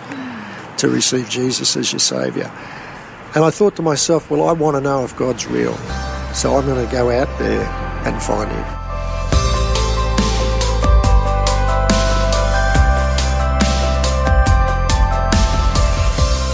to 0.79 0.89
receive 0.89 1.29
Jesus 1.29 1.77
as 1.77 1.93
your 1.93 2.01
Saviour. 2.01 2.51
And 3.35 3.45
I 3.45 3.51
thought 3.51 3.77
to 3.77 3.83
myself, 3.83 4.31
well, 4.31 4.49
I 4.49 4.53
want 4.53 4.77
to 4.77 4.81
know 4.81 5.05
if 5.05 5.17
God's 5.17 5.47
real. 5.47 5.75
So 6.35 6.57
I'm 6.57 6.67
going 6.67 6.85
to 6.85 6.93
go 6.93 7.11
out 7.11 7.39
there 7.39 7.65
and 8.05 8.23
find 8.23 8.51
Him. 8.51 8.82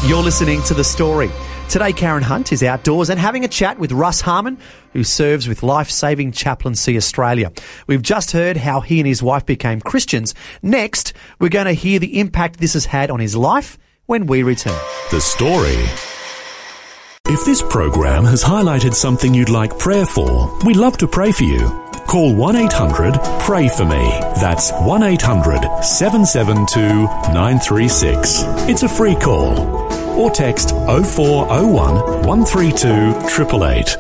You're 0.09 0.23
listening 0.23 0.63
to 0.63 0.73
The 0.73 0.85
Story. 0.85 1.31
Today, 1.69 1.93
Karen 1.93 2.23
Hunt 2.23 2.51
is 2.51 2.63
outdoors 2.63 3.11
and 3.11 3.21
having 3.21 3.45
a 3.45 3.49
chat 3.49 3.79
with 3.79 3.93
Russ 3.93 4.23
Harmon, 4.23 4.57
who 4.95 5.05
serves 5.05 5.47
with 5.47 5.63
Life 5.63 5.91
Saving 5.91 6.33
Chaplaincy 6.33 6.97
Australia. 6.97 7.53
We've 7.87 8.01
just 8.01 8.31
heard 8.31 8.57
how 8.57 8.81
he 8.81 9.01
and 9.01 9.07
his 9.07 9.23
wife 9.23 9.45
became 9.45 9.83
Christians. 9.83 10.35
Next, 10.63 11.13
we're 11.39 11.51
going 11.51 11.67
to 11.67 11.75
hear 11.75 11.99
the 11.99 12.21
impact 12.21 12.59
this 12.59 12.73
has 12.73 12.87
had 12.87 13.11
on 13.11 13.21
his 13.21 13.37
life 13.37 13.77
when 14.07 14.25
we 14.25 14.43
return. 14.43 14.81
The 15.11 15.21
Story. 15.21 15.77
If 17.27 17.45
this 17.45 17.61
program 17.61 18.25
has 18.25 18.43
highlighted 18.43 18.95
something 18.95 19.35
you'd 19.35 19.51
like 19.51 19.79
prayer 19.79 20.07
for, 20.07 20.59
we'd 20.65 20.77
love 20.77 20.97
to 20.97 21.07
pray 21.07 21.33
for 21.33 21.45
you. 21.45 21.88
Call 22.09 22.35
1 22.35 22.57
800 22.57 23.21
Pray 23.41 23.69
For 23.69 23.85
Me. 23.85 24.09
That's 24.41 24.73
1 24.73 25.03
800 25.03 25.85
772 25.85 26.81
936. 27.35 28.45
It's 28.67 28.83
a 28.83 28.89
free 28.89 29.15
call. 29.15 29.59
Or 30.19 30.31
text 30.31 30.71
0401 30.71 32.25
132 32.27 32.89
888. 32.89 33.97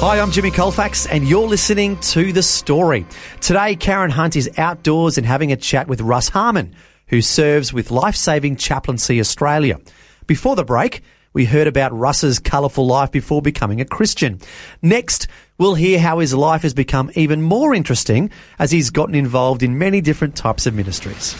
Hi, 0.00 0.18
I'm 0.18 0.30
Jimmy 0.30 0.50
Colfax, 0.50 1.04
and 1.04 1.28
you're 1.28 1.46
listening 1.46 1.98
to 1.98 2.32
The 2.32 2.42
Story. 2.42 3.04
Today, 3.42 3.76
Karen 3.76 4.12
Hunt 4.12 4.34
is 4.34 4.48
outdoors 4.56 5.18
and 5.18 5.26
having 5.26 5.52
a 5.52 5.56
chat 5.56 5.88
with 5.88 6.00
Russ 6.00 6.30
Harmon, 6.30 6.74
who 7.08 7.20
serves 7.20 7.70
with 7.70 7.90
Life 7.90 8.16
Saving 8.16 8.56
Chaplaincy 8.56 9.20
Australia. 9.20 9.78
Before 10.26 10.56
the 10.56 10.64
break, 10.64 11.02
we 11.34 11.44
heard 11.44 11.66
about 11.66 11.92
Russ's 11.92 12.38
colourful 12.38 12.86
life 12.86 13.10
before 13.10 13.42
becoming 13.42 13.80
a 13.80 13.84
Christian. 13.84 14.40
Next, 14.80 15.26
we'll 15.58 15.74
hear 15.74 15.98
how 15.98 16.20
his 16.20 16.32
life 16.32 16.62
has 16.62 16.72
become 16.72 17.10
even 17.14 17.42
more 17.42 17.74
interesting 17.74 18.30
as 18.58 18.70
he's 18.70 18.90
gotten 18.90 19.16
involved 19.16 19.62
in 19.62 19.76
many 19.76 20.00
different 20.00 20.36
types 20.36 20.64
of 20.64 20.74
ministries. 20.74 21.34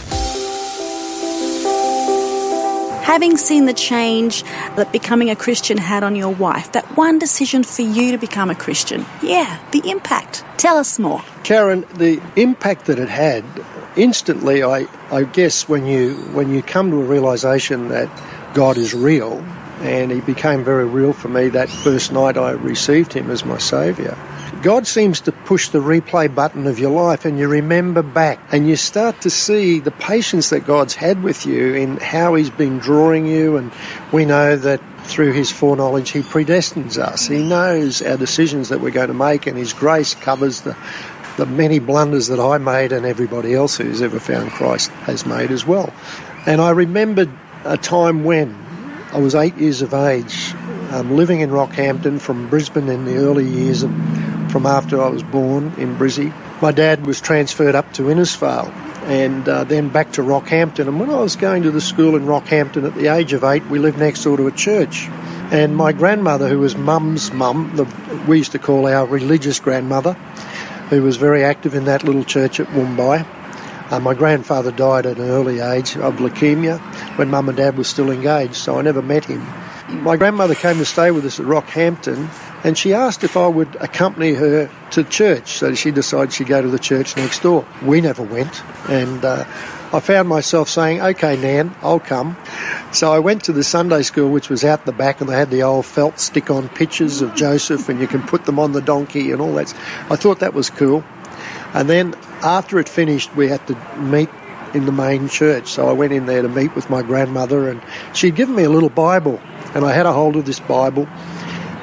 Having 3.03 3.37
seen 3.37 3.65
the 3.65 3.73
change 3.73 4.43
that 4.75 4.91
becoming 4.91 5.29
a 5.29 5.35
Christian 5.35 5.77
had 5.77 6.03
on 6.03 6.17
your 6.17 6.33
wife, 6.33 6.73
that 6.73 6.85
one 6.97 7.17
decision 7.17 7.63
for 7.63 7.83
you 7.83 8.11
to 8.11 8.17
become 8.17 8.49
a 8.49 8.55
Christian, 8.55 9.05
yeah, 9.23 9.57
the 9.71 9.89
impact. 9.89 10.43
Tell 10.57 10.75
us 10.75 10.99
more. 10.99 11.23
Karen, 11.43 11.85
the 11.93 12.21
impact 12.35 12.87
that 12.87 12.99
it 12.99 13.07
had 13.07 13.45
instantly, 13.95 14.63
I, 14.63 14.87
I 15.11 15.23
guess, 15.23 15.69
when 15.69 15.85
you 15.85 16.15
when 16.33 16.53
you 16.53 16.61
come 16.61 16.91
to 16.91 16.97
a 16.97 17.05
realization 17.05 17.87
that 17.89 18.09
God 18.53 18.77
is 18.77 18.93
real, 18.93 19.45
and 19.81 20.11
He 20.11 20.21
became 20.21 20.63
very 20.63 20.85
real 20.85 21.13
for 21.13 21.27
me 21.27 21.49
that 21.49 21.69
first 21.69 22.11
night 22.11 22.37
I 22.37 22.51
received 22.51 23.13
Him 23.13 23.29
as 23.29 23.45
my 23.45 23.57
Saviour. 23.57 24.17
God 24.61 24.87
seems 24.87 25.21
to 25.21 25.31
push 25.31 25.69
the 25.69 25.79
replay 25.79 26.33
button 26.33 26.65
of 26.65 26.79
your 26.79 26.89
life 26.89 27.25
and 27.25 27.37
you 27.37 27.47
remember 27.47 28.01
back 28.01 28.39
and 28.51 28.67
you 28.67 28.75
start 28.75 29.21
to 29.21 29.29
see 29.29 29.79
the 29.79 29.91
patience 29.91 30.49
that 30.49 30.61
God's 30.61 30.95
had 30.95 31.21
with 31.21 31.45
you 31.45 31.75
in 31.75 31.97
how 31.97 32.33
He's 32.35 32.49
been 32.49 32.79
drawing 32.79 33.27
you. 33.27 33.57
And 33.57 33.71
we 34.11 34.25
know 34.25 34.55
that 34.55 34.81
through 35.03 35.33
His 35.33 35.51
foreknowledge, 35.51 36.09
He 36.09 36.21
predestines 36.21 36.97
us. 36.97 37.27
He 37.27 37.43
knows 37.43 38.01
our 38.01 38.17
decisions 38.17 38.69
that 38.69 38.81
we're 38.81 38.89
going 38.89 39.09
to 39.09 39.13
make, 39.13 39.45
and 39.45 39.57
His 39.57 39.73
grace 39.73 40.15
covers 40.15 40.61
the, 40.61 40.75
the 41.37 41.45
many 41.45 41.79
blunders 41.79 42.27
that 42.27 42.39
I 42.39 42.57
made 42.57 42.91
and 42.91 43.05
everybody 43.05 43.53
else 43.53 43.77
who's 43.77 44.01
ever 44.01 44.19
found 44.19 44.49
Christ 44.51 44.89
has 45.03 45.25
made 45.25 45.51
as 45.51 45.65
well. 45.65 45.93
And 46.47 46.59
I 46.59 46.71
remembered 46.71 47.29
a 47.65 47.77
time 47.77 48.23
when 48.23 48.64
I 49.15 49.19
was 49.19 49.33
eight 49.33 49.55
years 49.55 49.81
of 49.81 49.93
age, 49.93 50.53
um, 50.91 51.15
living 51.15 51.39
in 51.39 51.49
Rockhampton 51.49 52.19
from 52.19 52.49
Brisbane 52.49 52.89
in 52.89 53.05
the 53.05 53.15
early 53.15 53.47
years 53.47 53.81
of, 53.81 53.89
from 54.51 54.65
after 54.65 55.01
I 55.01 55.07
was 55.07 55.23
born 55.23 55.71
in 55.77 55.95
Brizzy. 55.95 56.33
My 56.61 56.73
dad 56.73 57.07
was 57.07 57.21
transferred 57.21 57.75
up 57.75 57.93
to 57.93 58.01
Innisfail 58.01 58.69
and 59.05 59.47
uh, 59.47 59.63
then 59.63 59.87
back 59.87 60.11
to 60.13 60.21
Rockhampton. 60.21 60.89
And 60.89 60.99
when 60.99 61.09
I 61.09 61.21
was 61.21 61.37
going 61.37 61.63
to 61.63 61.71
the 61.71 61.79
school 61.79 62.17
in 62.17 62.25
Rockhampton 62.25 62.85
at 62.85 62.95
the 62.95 63.07
age 63.07 63.31
of 63.31 63.45
eight, 63.45 63.65
we 63.67 63.79
lived 63.79 63.97
next 63.97 64.21
door 64.21 64.35
to 64.35 64.47
a 64.47 64.51
church. 64.51 65.07
And 65.49 65.77
my 65.77 65.93
grandmother, 65.93 66.49
who 66.49 66.59
was 66.59 66.75
mum's 66.75 67.31
mum, 67.31 67.71
the, 67.77 67.85
we 68.27 68.39
used 68.39 68.51
to 68.51 68.59
call 68.59 68.85
our 68.85 69.05
religious 69.05 69.61
grandmother, 69.61 70.11
who 70.89 71.01
was 71.03 71.15
very 71.15 71.45
active 71.45 71.73
in 71.73 71.85
that 71.85 72.03
little 72.03 72.25
church 72.25 72.59
at 72.59 72.67
Woombye. 72.67 73.25
Uh, 73.91 73.99
my 73.99 74.13
grandfather 74.13 74.71
died 74.71 75.05
at 75.05 75.17
an 75.17 75.29
early 75.29 75.59
age 75.59 75.95
of 75.97 76.15
leukemia 76.15 76.79
when 77.17 77.29
mum 77.29 77.49
and 77.49 77.57
dad 77.57 77.77
were 77.77 77.83
still 77.83 78.09
engaged, 78.09 78.55
so 78.55 78.79
I 78.79 78.81
never 78.81 79.01
met 79.01 79.25
him. 79.25 79.45
My 79.89 80.17
grandmother 80.17 80.55
came 80.55 80.77
to 80.77 80.85
stay 80.85 81.11
with 81.11 81.25
us 81.25 81.39
at 81.39 81.45
Rockhampton 81.45 82.29
and 82.65 82.75
she 82.75 82.95
asked 82.95 83.23
if 83.23 83.37
I 83.37 83.47
would 83.47 83.75
accompany 83.75 84.33
her 84.33 84.71
to 84.91 85.03
church. 85.03 85.49
So 85.59 85.75
she 85.75 85.91
decided 85.91 86.33
she'd 86.33 86.47
go 86.47 86.63
to 86.63 86.67
the 86.67 86.79
church 86.79 87.15
next 87.15 87.43
door. 87.43 87.63
We 87.83 88.01
never 88.01 88.23
went, 88.23 88.63
and 88.89 89.23
uh, 89.23 89.45
I 89.93 89.99
found 89.99 90.27
myself 90.27 90.67
saying, 90.67 90.99
"Okay, 90.99 91.37
Nan, 91.37 91.75
I'll 91.83 91.99
come." 91.99 92.35
So 92.91 93.13
I 93.13 93.19
went 93.19 93.43
to 93.43 93.53
the 93.53 93.63
Sunday 93.63 94.01
school, 94.01 94.31
which 94.31 94.49
was 94.49 94.65
out 94.65 94.85
the 94.85 94.91
back, 94.91 95.21
and 95.21 95.29
they 95.29 95.35
had 95.35 95.51
the 95.51 95.61
old 95.61 95.85
felt 95.85 96.19
stick-on 96.19 96.69
pictures 96.69 97.21
of 97.21 97.35
Joseph, 97.35 97.87
and 97.87 97.99
you 97.99 98.07
can 98.07 98.23
put 98.23 98.45
them 98.45 98.57
on 98.57 98.71
the 98.71 98.81
donkey 98.81 99.31
and 99.31 99.39
all 99.39 99.53
that. 99.53 99.71
I 100.09 100.15
thought 100.15 100.39
that 100.39 100.55
was 100.55 100.71
cool. 100.71 101.03
And 101.75 101.87
then 101.87 102.15
after 102.45 102.79
it 102.79 102.87
finished, 102.87 103.35
we 103.35 103.49
had 103.49 103.65
to 103.67 103.75
meet 103.97 104.29
in 104.73 104.85
the 104.85 104.91
main 104.91 105.27
church. 105.27 105.69
So 105.69 105.89
I 105.89 105.93
went 105.93 106.13
in 106.13 106.27
there 106.27 106.41
to 106.41 106.49
meet 106.49 106.75
with 106.75 106.89
my 106.89 107.01
grandmother, 107.01 107.69
and 107.69 107.81
she'd 108.13 108.35
given 108.35 108.55
me 108.55 108.63
a 108.63 108.69
little 108.69 108.89
Bible, 108.89 109.41
and 109.73 109.83
I 109.83 109.91
had 109.93 110.05
a 110.05 110.13
hold 110.13 110.35
of 110.35 110.45
this 110.45 110.59
Bible, 110.59 111.07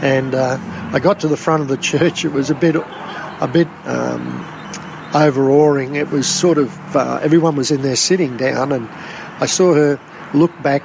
and 0.01 0.35
uh, 0.35 0.59
I 0.93 1.01
got 1.01 1.21
to 1.21 1.29
the 1.29 1.37
front 1.37 1.63
of 1.63 1.69
the 1.69 1.77
church. 1.77 2.25
It 2.25 2.33
was 2.33 2.51
a 2.51 2.55
bit, 2.55 2.77
a 2.77 3.51
bit 3.53 3.69
um, 3.85 4.47
overawing. 5.15 5.97
It 5.97 6.11
was 6.11 6.29
sort 6.29 6.59
of 6.59 6.97
uh, 6.97 7.19
everyone 7.23 7.57
was 7.57 7.71
in 7.71 7.83
there 7.83 7.97
sitting 7.97 8.37
down, 8.37 8.73
and 8.73 8.89
I 9.41 9.47
saw 9.47 9.75
her 9.75 10.01
look 10.33 10.53
back 10.63 10.83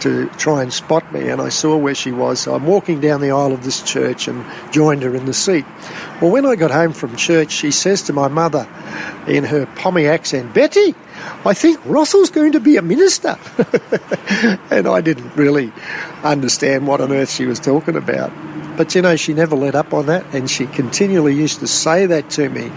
to 0.00 0.28
try 0.30 0.62
and 0.62 0.72
spot 0.72 1.12
me, 1.12 1.28
and 1.28 1.40
I 1.40 1.48
saw 1.48 1.76
where 1.76 1.94
she 1.94 2.12
was. 2.12 2.40
So 2.40 2.54
I'm 2.54 2.66
walking 2.66 3.00
down 3.00 3.20
the 3.20 3.30
aisle 3.30 3.52
of 3.52 3.64
this 3.64 3.82
church 3.82 4.28
and 4.28 4.44
joined 4.72 5.02
her 5.02 5.14
in 5.14 5.26
the 5.26 5.34
seat. 5.34 5.64
Well, 6.20 6.30
when 6.30 6.46
I 6.46 6.56
got 6.56 6.70
home 6.70 6.92
from 6.92 7.16
church, 7.16 7.50
she 7.50 7.70
says 7.70 8.02
to 8.02 8.12
my 8.12 8.28
mother 8.28 8.68
in 9.26 9.44
her 9.44 9.66
pommy 9.76 10.06
accent, 10.06 10.54
Betty, 10.54 10.94
I 11.44 11.54
think 11.54 11.80
Russell's 11.84 12.30
going 12.30 12.52
to 12.52 12.60
be 12.60 12.76
a 12.76 12.82
minister. 12.82 13.38
and 14.70 14.86
I 14.86 15.00
didn't 15.00 15.34
really 15.36 15.72
understand 16.22 16.86
what 16.86 17.00
on 17.00 17.12
earth 17.12 17.30
she 17.30 17.46
was 17.46 17.60
talking 17.60 17.96
about. 17.96 18.32
But 18.76 18.94
you 18.94 19.02
know, 19.02 19.16
she 19.16 19.32
never 19.32 19.56
let 19.56 19.74
up 19.74 19.94
on 19.94 20.06
that, 20.06 20.24
and 20.34 20.50
she 20.50 20.66
continually 20.66 21.34
used 21.34 21.60
to 21.60 21.66
say 21.66 22.06
that 22.06 22.30
to 22.30 22.48
me. 22.48 22.70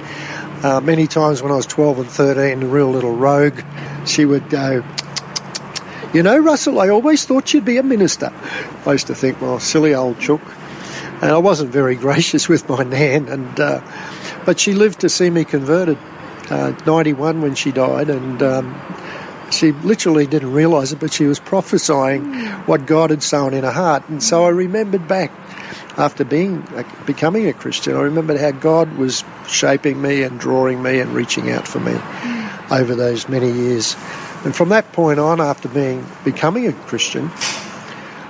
Uh, 0.63 0.81
many 0.81 1.07
times 1.07 1.41
when 1.41 1.51
I 1.51 1.55
was 1.55 1.65
12 1.65 1.99
and 1.99 2.09
13, 2.09 2.63
a 2.63 2.65
real 2.67 2.89
little 2.89 3.15
rogue, 3.15 3.61
she 4.05 4.25
would 4.25 4.49
go, 4.49 4.83
You 6.12 6.24
know, 6.24 6.39
Russell, 6.39 6.80
I 6.80 6.89
always 6.89 7.25
thought 7.25 7.54
you'd 7.54 7.66
be 7.66 7.78
a 7.78 7.84
minister. 7.84 8.34
I 8.86 8.94
used 8.94 9.08
to 9.08 9.16
think, 9.16 9.39
Well, 9.42 9.60
silly 9.60 9.94
old 9.94 10.20
chook. 10.20 10.42
And 11.22 11.32
I 11.32 11.38
wasn't 11.38 11.72
very 11.72 11.96
gracious 12.08 12.50
with 12.50 12.68
my 12.68 12.84
nan, 12.84 13.28
and 13.28 13.60
uh, 13.60 13.82
but 14.46 14.60
she 14.60 14.74
lived 14.74 15.01
to 15.01 15.10
see 15.10 15.30
me 15.30 15.46
converted. 15.46 15.98
Uh, 16.50 16.74
91 16.88 17.44
when 17.44 17.54
she 17.54 17.72
died, 17.72 18.10
and 18.10 18.42
um, 18.42 18.82
she 19.51 19.72
literally 19.72 20.25
didn't 20.25 20.51
realise 20.51 20.92
it, 20.92 21.00
but 21.00 21.13
she 21.13 21.25
was 21.25 21.39
prophesying 21.39 22.34
what 22.66 22.88
God 22.88 23.12
had 23.12 23.22
sown 23.22 23.54
in 23.54 23.63
her 23.63 23.72
heart. 23.72 24.10
And 24.10 24.24
so 24.24 24.46
I 24.46 24.50
remembered 24.50 25.08
back 25.08 25.32
after 25.96 26.24
being 26.24 26.66
becoming 27.06 27.48
a 27.48 27.54
Christian, 27.54 27.96
I 27.96 28.01
remembered 28.01 28.39
how 28.39 28.50
God 28.50 28.98
was 28.98 29.24
shaping 29.48 30.01
me 30.01 30.24
and 30.24 30.39
drawing 30.39 30.82
me 30.82 31.00
and 31.00 31.12
reaching 31.13 31.51
out 31.51 31.68
for 31.68 31.80
me 31.80 31.94
over 32.72 32.96
those 32.96 33.30
many 33.30 33.51
years. 33.51 33.96
And 34.46 34.55
from 34.55 34.69
that 34.69 34.91
point 34.93 35.19
on, 35.19 35.41
after 35.41 35.67
being 35.67 36.05
becoming 36.24 36.67
a 36.67 36.74
Christian, 36.74 37.29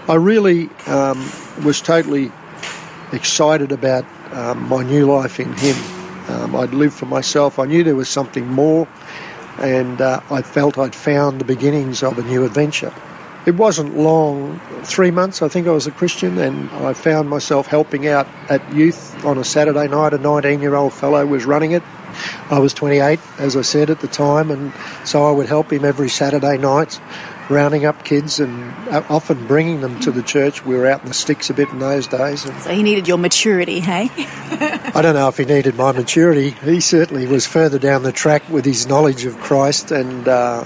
I 0.08 0.16
really 0.16 0.70
um, 0.88 1.30
was 1.63 1.82
totally 1.82 2.32
excited 3.12 3.72
about 3.72 4.06
um, 4.32 4.68
my 4.68 4.84
new 4.84 5.06
life 5.12 5.39
in 5.39 5.54
Him. 5.54 5.75
Um, 6.30 6.56
I'd 6.56 6.74
lived 6.74 6.96
for 6.96 7.06
myself. 7.06 7.60
I 7.60 7.66
knew 7.66 7.84
there 7.84 7.96
was 7.96 8.10
something 8.10 8.48
more, 8.48 8.88
and 9.60 10.01
uh, 10.01 10.22
I 10.32 10.42
felt 10.42 10.78
I'd 10.78 10.96
found 10.96 11.42
the 11.42 11.46
beginnings 11.46 12.01
of 12.01 12.18
a 12.18 12.24
new 12.24 12.44
adventure. 12.44 12.94
It 13.46 13.56
wasn't 13.56 13.98
long, 13.98 14.60
three 14.84 15.12
months, 15.12 15.42
I 15.42 15.48
think 15.48 15.68
I 15.68 15.72
was 15.72 15.88
a 15.88 15.92
Christian, 15.92 16.38
and 16.38 16.70
I 16.72 16.94
found 16.94 17.30
myself 17.30 17.68
helping 17.68 18.08
out 18.08 18.28
at 18.50 18.74
youth 18.74 19.24
on 19.24 19.38
a 19.38 19.44
Saturday 19.44 19.88
night. 19.88 20.13
A 20.13 20.18
19 20.18 20.62
year 20.62 20.75
old 20.75 20.94
fellow 20.94 21.25
was 21.25 21.46
running 21.46 21.72
it. 21.72 21.84
I 22.50 22.60
was 22.60 22.74
28, 22.74 23.20
as 23.38 23.56
I 23.56 23.62
said 23.62 23.90
at 23.90 24.00
the 24.00 24.08
time, 24.08 24.52
and 24.52 24.74
so 25.06 25.26
I 25.26 25.32
would 25.32 25.48
help 25.48 25.72
him 25.72 25.86
every 25.86 26.10
Saturday 26.10 26.58
night, 26.58 27.00
rounding 27.50 27.86
up 27.86 28.04
kids 28.04 28.40
and 28.40 28.72
uh, 28.90 29.04
often 29.10 29.48
bringing 29.48 29.82
them 29.82 30.00
to 30.02 30.12
the 30.12 30.22
church. 30.22 30.66
We 30.66 30.76
were 30.76 30.88
out 30.88 31.02
in 31.02 31.08
the 31.08 31.14
sticks 31.14 31.50
a 31.50 31.54
bit 31.54 31.70
in 31.70 31.80
those 31.80 32.08
days. 32.08 32.46
And 32.46 32.62
So 32.62 32.72
he 32.72 32.84
needed 32.84 33.08
your 33.08 33.18
maturity, 33.18 33.80
hey? 33.80 34.10
I 34.94 35.02
don't 35.02 35.16
know 35.16 35.28
if 35.28 35.38
he 35.38 35.46
needed 35.46 35.76
my 35.76 35.92
maturity. 35.92 36.52
He 36.52 36.80
certainly 36.80 37.26
was 37.28 37.46
further 37.46 37.80
down 37.80 38.04
the 38.04 38.12
track 38.12 38.48
with 38.50 38.66
his 38.66 38.88
knowledge 38.88 39.26
of 39.26 39.38
Christ, 39.40 39.92
and 39.92 40.28
uh, 40.28 40.66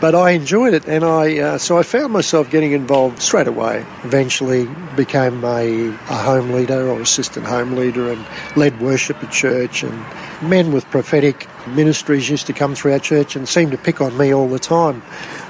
but 0.00 0.14
I 0.14 0.30
enjoyed 0.30 0.74
it, 0.74 0.86
and 0.86 1.04
I 1.04 1.38
uh, 1.38 1.58
so 1.58 1.78
I 1.78 1.82
found 1.82 2.12
myself 2.12 2.50
getting 2.50 2.72
involved 2.72 3.20
straight 3.20 3.46
away. 3.46 3.84
Eventually, 4.04 4.66
became 4.96 5.44
a, 5.44 5.88
a 5.88 6.16
home 6.16 6.50
leader 6.50 6.88
or 6.88 7.00
assistant 7.00 7.46
home 7.46 7.72
leader, 7.72 8.10
and 8.10 8.24
led 8.56 8.80
worship 8.80 9.22
at 9.22 9.30
church. 9.30 9.82
And 9.82 10.04
men 10.42 10.72
with 10.72 10.88
prophetic 10.90 11.46
ministries 11.68 12.28
used 12.28 12.46
to 12.46 12.52
come 12.52 12.74
through 12.74 12.92
our 12.92 12.98
church 12.98 13.36
and 13.36 13.48
seemed 13.48 13.72
to 13.72 13.78
pick 13.78 14.00
on 14.00 14.16
me 14.16 14.32
all 14.32 14.48
the 14.48 14.58
time, 14.58 15.02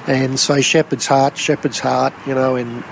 and 0.06 0.38
say 0.38 0.62
shepherd's 0.62 1.06
heart, 1.06 1.38
shepherd's 1.38 1.78
heart, 1.78 2.12
you 2.26 2.34
know, 2.34 2.56
and 2.56 2.82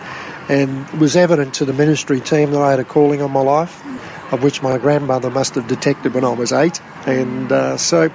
and 0.49 0.89
it 0.89 0.99
was 0.99 1.17
evident 1.17 1.55
to 1.55 1.65
the 1.65 1.75
ministry 1.75 2.21
team 2.21 2.53
that 2.53 2.63
I 2.63 2.71
had 2.71 2.81
a 2.81 2.85
calling 2.85 3.21
on 3.21 3.33
my 3.33 3.43
life 3.43 3.85
of 4.31 4.43
which 4.43 4.63
my 4.63 4.79
grandmother 4.79 5.31
must 5.31 5.55
have 5.55 5.67
detected 5.67 6.15
when 6.15 6.25
I 6.25 6.31
was 6.31 6.53
eight. 6.53 6.81
And 7.07 7.51
uh, 7.51 7.77
so 7.77 8.11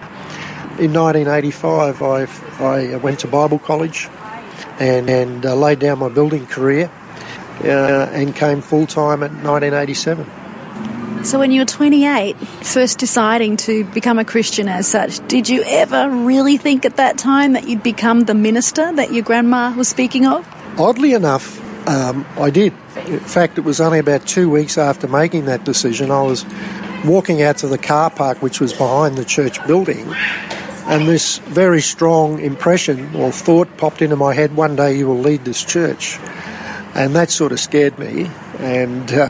in 0.80 0.94
1985, 0.94 2.02
I, 2.02 2.28
I 2.60 2.96
went 2.98 3.20
to 3.20 3.28
Bible 3.28 3.60
college 3.60 4.10
and, 4.80 5.10
and 5.10 5.46
uh, 5.46 5.56
laid 5.56 5.80
down 5.80 6.00
my 6.00 6.10
building 6.10 6.48
career 6.48 6.92
uh, 7.64 8.10
and 8.12 8.36
came 8.36 8.62
full 8.62 8.88
time 8.88 9.24
at 9.24 9.32
1987. 9.32 10.26
So 11.24 11.40
when 11.40 11.52
you 11.52 11.62
were 11.62 11.66
28, 11.66 12.38
first 12.38 13.00
deciding 13.00 13.56
to 13.58 13.86
become 13.86 14.20
a 14.20 14.26
Christian 14.26 14.68
as 14.68 14.88
such, 14.88 15.26
did 15.28 15.48
you 15.48 15.64
ever 15.66 16.10
really 16.10 16.58
think 16.58 16.86
at 16.86 16.98
that 16.98 17.18
time 17.18 17.54
that 17.54 17.68
you'd 17.68 17.84
become 17.84 18.22
the 18.22 18.34
minister 18.34 18.92
that 18.92 19.14
your 19.14 19.24
grandma 19.24 19.74
was 19.74 19.88
speaking 19.88 20.26
of? 20.26 20.46
Oddly 20.78 21.14
enough, 21.14 21.62
um, 21.88 22.26
I 22.38 22.50
did. 22.50 22.74
In 23.08 23.20
fact, 23.20 23.58
it 23.58 23.62
was 23.62 23.80
only 23.80 24.00
about 24.00 24.28
two 24.28 24.50
weeks 24.50 24.78
after 24.78 25.08
making 25.08 25.46
that 25.46 25.64
decision. 25.64 26.12
I 26.12 26.24
was 26.24 26.46
walking 27.06 27.42
out 27.42 27.58
to 27.60 27.68
the 27.68 27.78
car 27.78 28.10
park, 28.10 28.42
which 28.42 28.60
was 28.60 28.74
behind 28.74 29.18
the 29.18 29.26
church 29.26 29.66
building, 29.66 30.14
and 30.86 31.08
this 31.08 31.38
very 31.40 31.82
strong 31.82 32.40
impression 32.40 33.16
or 33.16 33.32
thought 33.32 33.78
popped 33.78 34.02
into 34.02 34.16
my 34.16 34.34
head 34.34 34.56
one 34.56 34.76
day 34.76 34.98
you 34.98 35.08
will 35.08 35.20
lead 35.20 35.46
this 35.46 35.64
church. 35.64 36.20
And 36.96 37.16
that 37.16 37.32
sort 37.32 37.52
of 37.52 37.60
scared 37.60 37.98
me. 37.98 38.30
And 38.60 39.12
uh, 39.12 39.30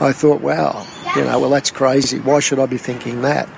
I 0.00 0.12
thought, 0.12 0.40
wow, 0.40 0.86
you 1.14 1.24
know, 1.24 1.40
well, 1.40 1.50
that's 1.50 1.70
crazy. 1.70 2.20
Why 2.20 2.40
should 2.40 2.58
I 2.58 2.66
be 2.66 2.78
thinking 2.78 3.22
that? 3.22 3.48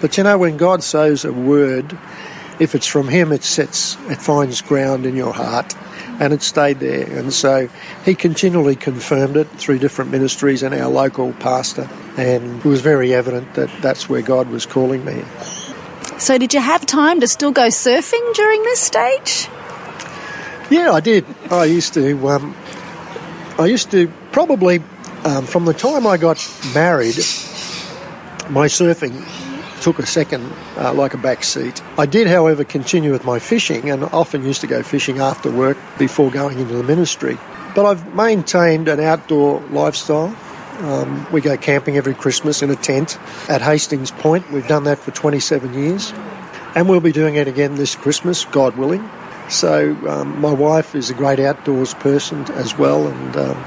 But 0.00 0.16
you 0.18 0.24
know, 0.24 0.36
when 0.38 0.56
God 0.56 0.82
sows 0.82 1.24
a 1.24 1.32
word, 1.32 1.98
if 2.60 2.74
it's 2.74 2.86
from 2.86 3.08
Him, 3.08 3.32
it 3.32 3.42
sets, 3.42 3.96
it 4.08 4.20
finds 4.20 4.60
ground 4.60 5.06
in 5.06 5.16
your 5.16 5.32
heart. 5.32 5.74
And 6.20 6.32
it 6.32 6.42
stayed 6.42 6.78
there. 6.78 7.18
And 7.18 7.32
so 7.32 7.68
he 8.04 8.14
continually 8.14 8.76
confirmed 8.76 9.36
it 9.36 9.48
through 9.48 9.78
different 9.78 10.10
ministries 10.10 10.62
and 10.62 10.74
our 10.74 10.88
local 10.88 11.32
pastor. 11.32 11.88
And 12.16 12.58
it 12.58 12.64
was 12.64 12.80
very 12.82 13.14
evident 13.14 13.54
that 13.54 13.70
that's 13.80 14.08
where 14.08 14.22
God 14.22 14.48
was 14.48 14.66
calling 14.66 15.04
me. 15.04 15.24
So 16.22 16.38
did 16.38 16.54
you 16.54 16.60
have 16.60 16.86
time 16.86 17.18
to 17.18 17.26
still 17.26 17.50
go 17.50 17.66
surfing 17.66 18.34
during 18.34 18.62
this 18.62 18.78
stage? 18.78 19.48
Yeah, 20.70 20.92
I 20.92 21.00
did. 21.00 21.26
I 21.50 21.64
used 21.64 21.94
to. 21.94 22.28
Um, 22.28 22.54
I 23.58 23.66
used 23.66 23.90
to 23.90 24.06
probably 24.30 24.84
um, 25.24 25.46
from 25.46 25.64
the 25.64 25.74
time 25.74 26.06
I 26.06 26.18
got 26.18 26.38
married, 26.76 27.16
my 28.50 28.68
surfing 28.68 29.24
took 29.82 29.98
a 29.98 30.06
second, 30.06 30.44
uh, 30.76 30.94
like 30.94 31.12
a 31.14 31.18
back 31.18 31.42
seat. 31.42 31.82
I 31.98 32.06
did, 32.06 32.28
however, 32.28 32.62
continue 32.62 33.10
with 33.10 33.24
my 33.24 33.40
fishing, 33.40 33.90
and 33.90 34.04
often 34.04 34.44
used 34.44 34.60
to 34.60 34.68
go 34.68 34.84
fishing 34.84 35.18
after 35.18 35.50
work 35.50 35.76
before 35.98 36.30
going 36.30 36.60
into 36.60 36.74
the 36.74 36.84
ministry. 36.84 37.36
But 37.74 37.84
I've 37.84 38.14
maintained 38.14 38.86
an 38.86 39.00
outdoor 39.00 39.60
lifestyle. 39.72 40.36
Um, 40.82 41.30
we 41.30 41.40
go 41.40 41.56
camping 41.56 41.96
every 41.96 42.14
Christmas 42.14 42.60
in 42.60 42.70
a 42.70 42.76
tent 42.76 43.16
at 43.48 43.62
Hastings 43.62 44.10
Point. 44.10 44.50
We've 44.50 44.66
done 44.66 44.84
that 44.84 44.98
for 44.98 45.12
27 45.12 45.74
years, 45.74 46.12
and 46.74 46.88
we'll 46.88 47.00
be 47.00 47.12
doing 47.12 47.36
it 47.36 47.46
again 47.46 47.76
this 47.76 47.94
Christmas, 47.94 48.44
God 48.46 48.76
willing. 48.76 49.08
So 49.48 49.96
um, 50.08 50.40
my 50.40 50.52
wife 50.52 50.96
is 50.96 51.10
a 51.10 51.14
great 51.14 51.38
outdoors 51.38 51.94
person 51.94 52.42
as 52.52 52.76
well, 52.76 53.06
and 53.06 53.36
um, 53.36 53.64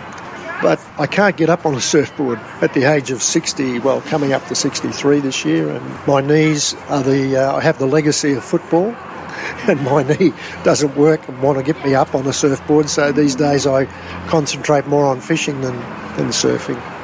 but 0.61 0.85
I 0.97 1.07
can't 1.07 1.37
get 1.37 1.49
up 1.49 1.65
on 1.65 1.75
a 1.75 1.79
surfboard 1.79 2.39
at 2.61 2.73
the 2.73 2.83
age 2.83 3.11
of 3.11 3.23
60. 3.23 3.79
Well, 3.79 4.01
coming 4.01 4.33
up 4.33 4.45
to 4.47 4.55
63 4.55 5.21
this 5.21 5.45
year, 5.45 5.69
and 5.69 6.07
my 6.07 6.19
knees 6.19 6.73
are 6.89 7.01
the. 7.01 7.37
Uh, 7.37 7.55
I 7.55 7.61
have 7.61 7.79
the 7.79 7.85
legacy 7.85 8.33
of 8.33 8.43
football, 8.43 8.89
and 9.67 9.81
my 9.83 10.03
knee 10.03 10.33
doesn't 10.63 10.97
work 10.97 11.29
and 11.29 11.41
want 11.41 11.59
to 11.59 11.63
get 11.63 11.81
me 11.85 11.95
up 11.95 12.13
on 12.13 12.27
a 12.27 12.33
surfboard. 12.33 12.89
So 12.89 13.13
these 13.13 13.35
days 13.35 13.65
I 13.65 13.85
concentrate 14.27 14.85
more 14.87 15.05
on 15.05 15.21
fishing 15.21 15.61
than 15.61 15.75
than 16.17 16.29
surfing. 16.29 16.94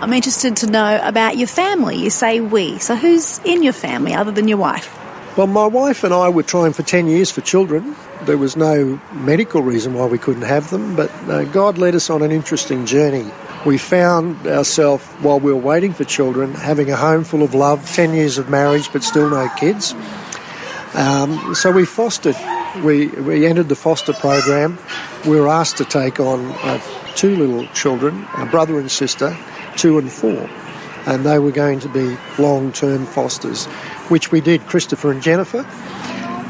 I'm 0.00 0.14
interested 0.14 0.56
to 0.58 0.66
know 0.66 0.98
about 1.02 1.36
your 1.36 1.46
family. 1.46 1.96
You 1.96 2.08
say 2.08 2.40
we. 2.40 2.78
So 2.78 2.96
who's 2.96 3.38
in 3.44 3.62
your 3.62 3.74
family 3.74 4.14
other 4.14 4.30
than 4.30 4.48
your 4.48 4.56
wife? 4.56 4.96
Well, 5.36 5.46
my 5.46 5.66
wife 5.66 6.04
and 6.04 6.14
I 6.14 6.30
were 6.30 6.42
trying 6.42 6.72
for 6.72 6.82
10 6.82 7.06
years 7.06 7.30
for 7.30 7.42
children. 7.42 7.94
There 8.22 8.38
was 8.38 8.56
no 8.56 8.98
medical 9.12 9.62
reason 9.62 9.92
why 9.92 10.06
we 10.06 10.16
couldn't 10.16 10.42
have 10.42 10.70
them, 10.70 10.96
but 10.96 11.10
uh, 11.28 11.44
God 11.44 11.76
led 11.76 11.94
us 11.94 12.08
on 12.08 12.22
an 12.22 12.32
interesting 12.32 12.86
journey. 12.86 13.30
We 13.66 13.76
found 13.76 14.46
ourselves, 14.46 15.04
while 15.20 15.38
we 15.38 15.52
were 15.52 15.60
waiting 15.60 15.92
for 15.92 16.04
children, 16.04 16.54
having 16.54 16.90
a 16.90 16.96
home 16.96 17.22
full 17.22 17.42
of 17.42 17.54
love, 17.54 17.86
10 17.92 18.14
years 18.14 18.38
of 18.38 18.48
marriage, 18.48 18.90
but 18.92 19.04
still 19.04 19.28
no 19.28 19.50
kids. 19.56 19.94
Um, 20.94 21.54
so 21.54 21.70
we 21.70 21.84
fostered, 21.84 22.36
we, 22.82 23.08
we 23.08 23.46
entered 23.46 23.68
the 23.68 23.76
foster 23.76 24.14
program. 24.14 24.78
We 25.26 25.38
were 25.38 25.48
asked 25.48 25.76
to 25.76 25.84
take 25.84 26.18
on 26.18 26.46
uh, 26.46 26.80
two 27.14 27.36
little 27.36 27.66
children, 27.74 28.26
a 28.38 28.46
brother 28.46 28.80
and 28.80 28.90
sister, 28.90 29.36
two 29.80 29.98
and 29.98 30.10
four. 30.12 30.48
And 31.06 31.24
they 31.24 31.38
were 31.38 31.50
going 31.50 31.80
to 31.80 31.88
be 31.88 32.16
long 32.38 32.72
term 32.72 33.06
fosters, 33.06 33.64
which 34.08 34.30
we 34.30 34.40
did, 34.40 34.60
Christopher 34.66 35.10
and 35.10 35.22
Jennifer. 35.22 35.66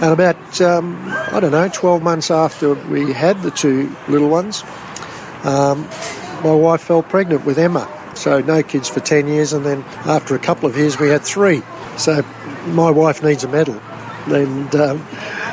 And 0.03 0.13
about, 0.13 0.61
um, 0.61 0.99
I 1.33 1.39
don't 1.41 1.53
know, 1.53 1.69
12 1.73 2.03
months 2.03 2.31
after 2.31 2.75
we 2.75 3.13
had 3.13 3.41
the 3.43 3.51
two 3.51 3.95
little 4.09 4.29
ones, 4.29 4.65
um, 5.45 5.87
my 6.43 6.55
wife 6.55 6.81
fell 6.81 7.03
pregnant 7.03 7.45
with 7.45 7.59
Emma. 7.59 7.89
So 8.15 8.41
no 8.41 8.63
kids 8.63 8.89
for 8.89 9.01
10 9.01 9.29
years, 9.29 9.53
and 9.53 9.65
then 9.65 9.83
after 10.07 10.35
a 10.35 10.39
couple 10.39 10.69
of 10.69 10.77
years, 10.77 10.99
we 10.99 11.09
had 11.09 11.23
three. 11.23 11.63
So 11.97 12.23
my 12.67 12.91
wife 12.91 13.23
needs 13.23 13.45
a 13.45 13.49
medal. 13.49 13.81
And 14.27 14.75
um, 14.75 15.07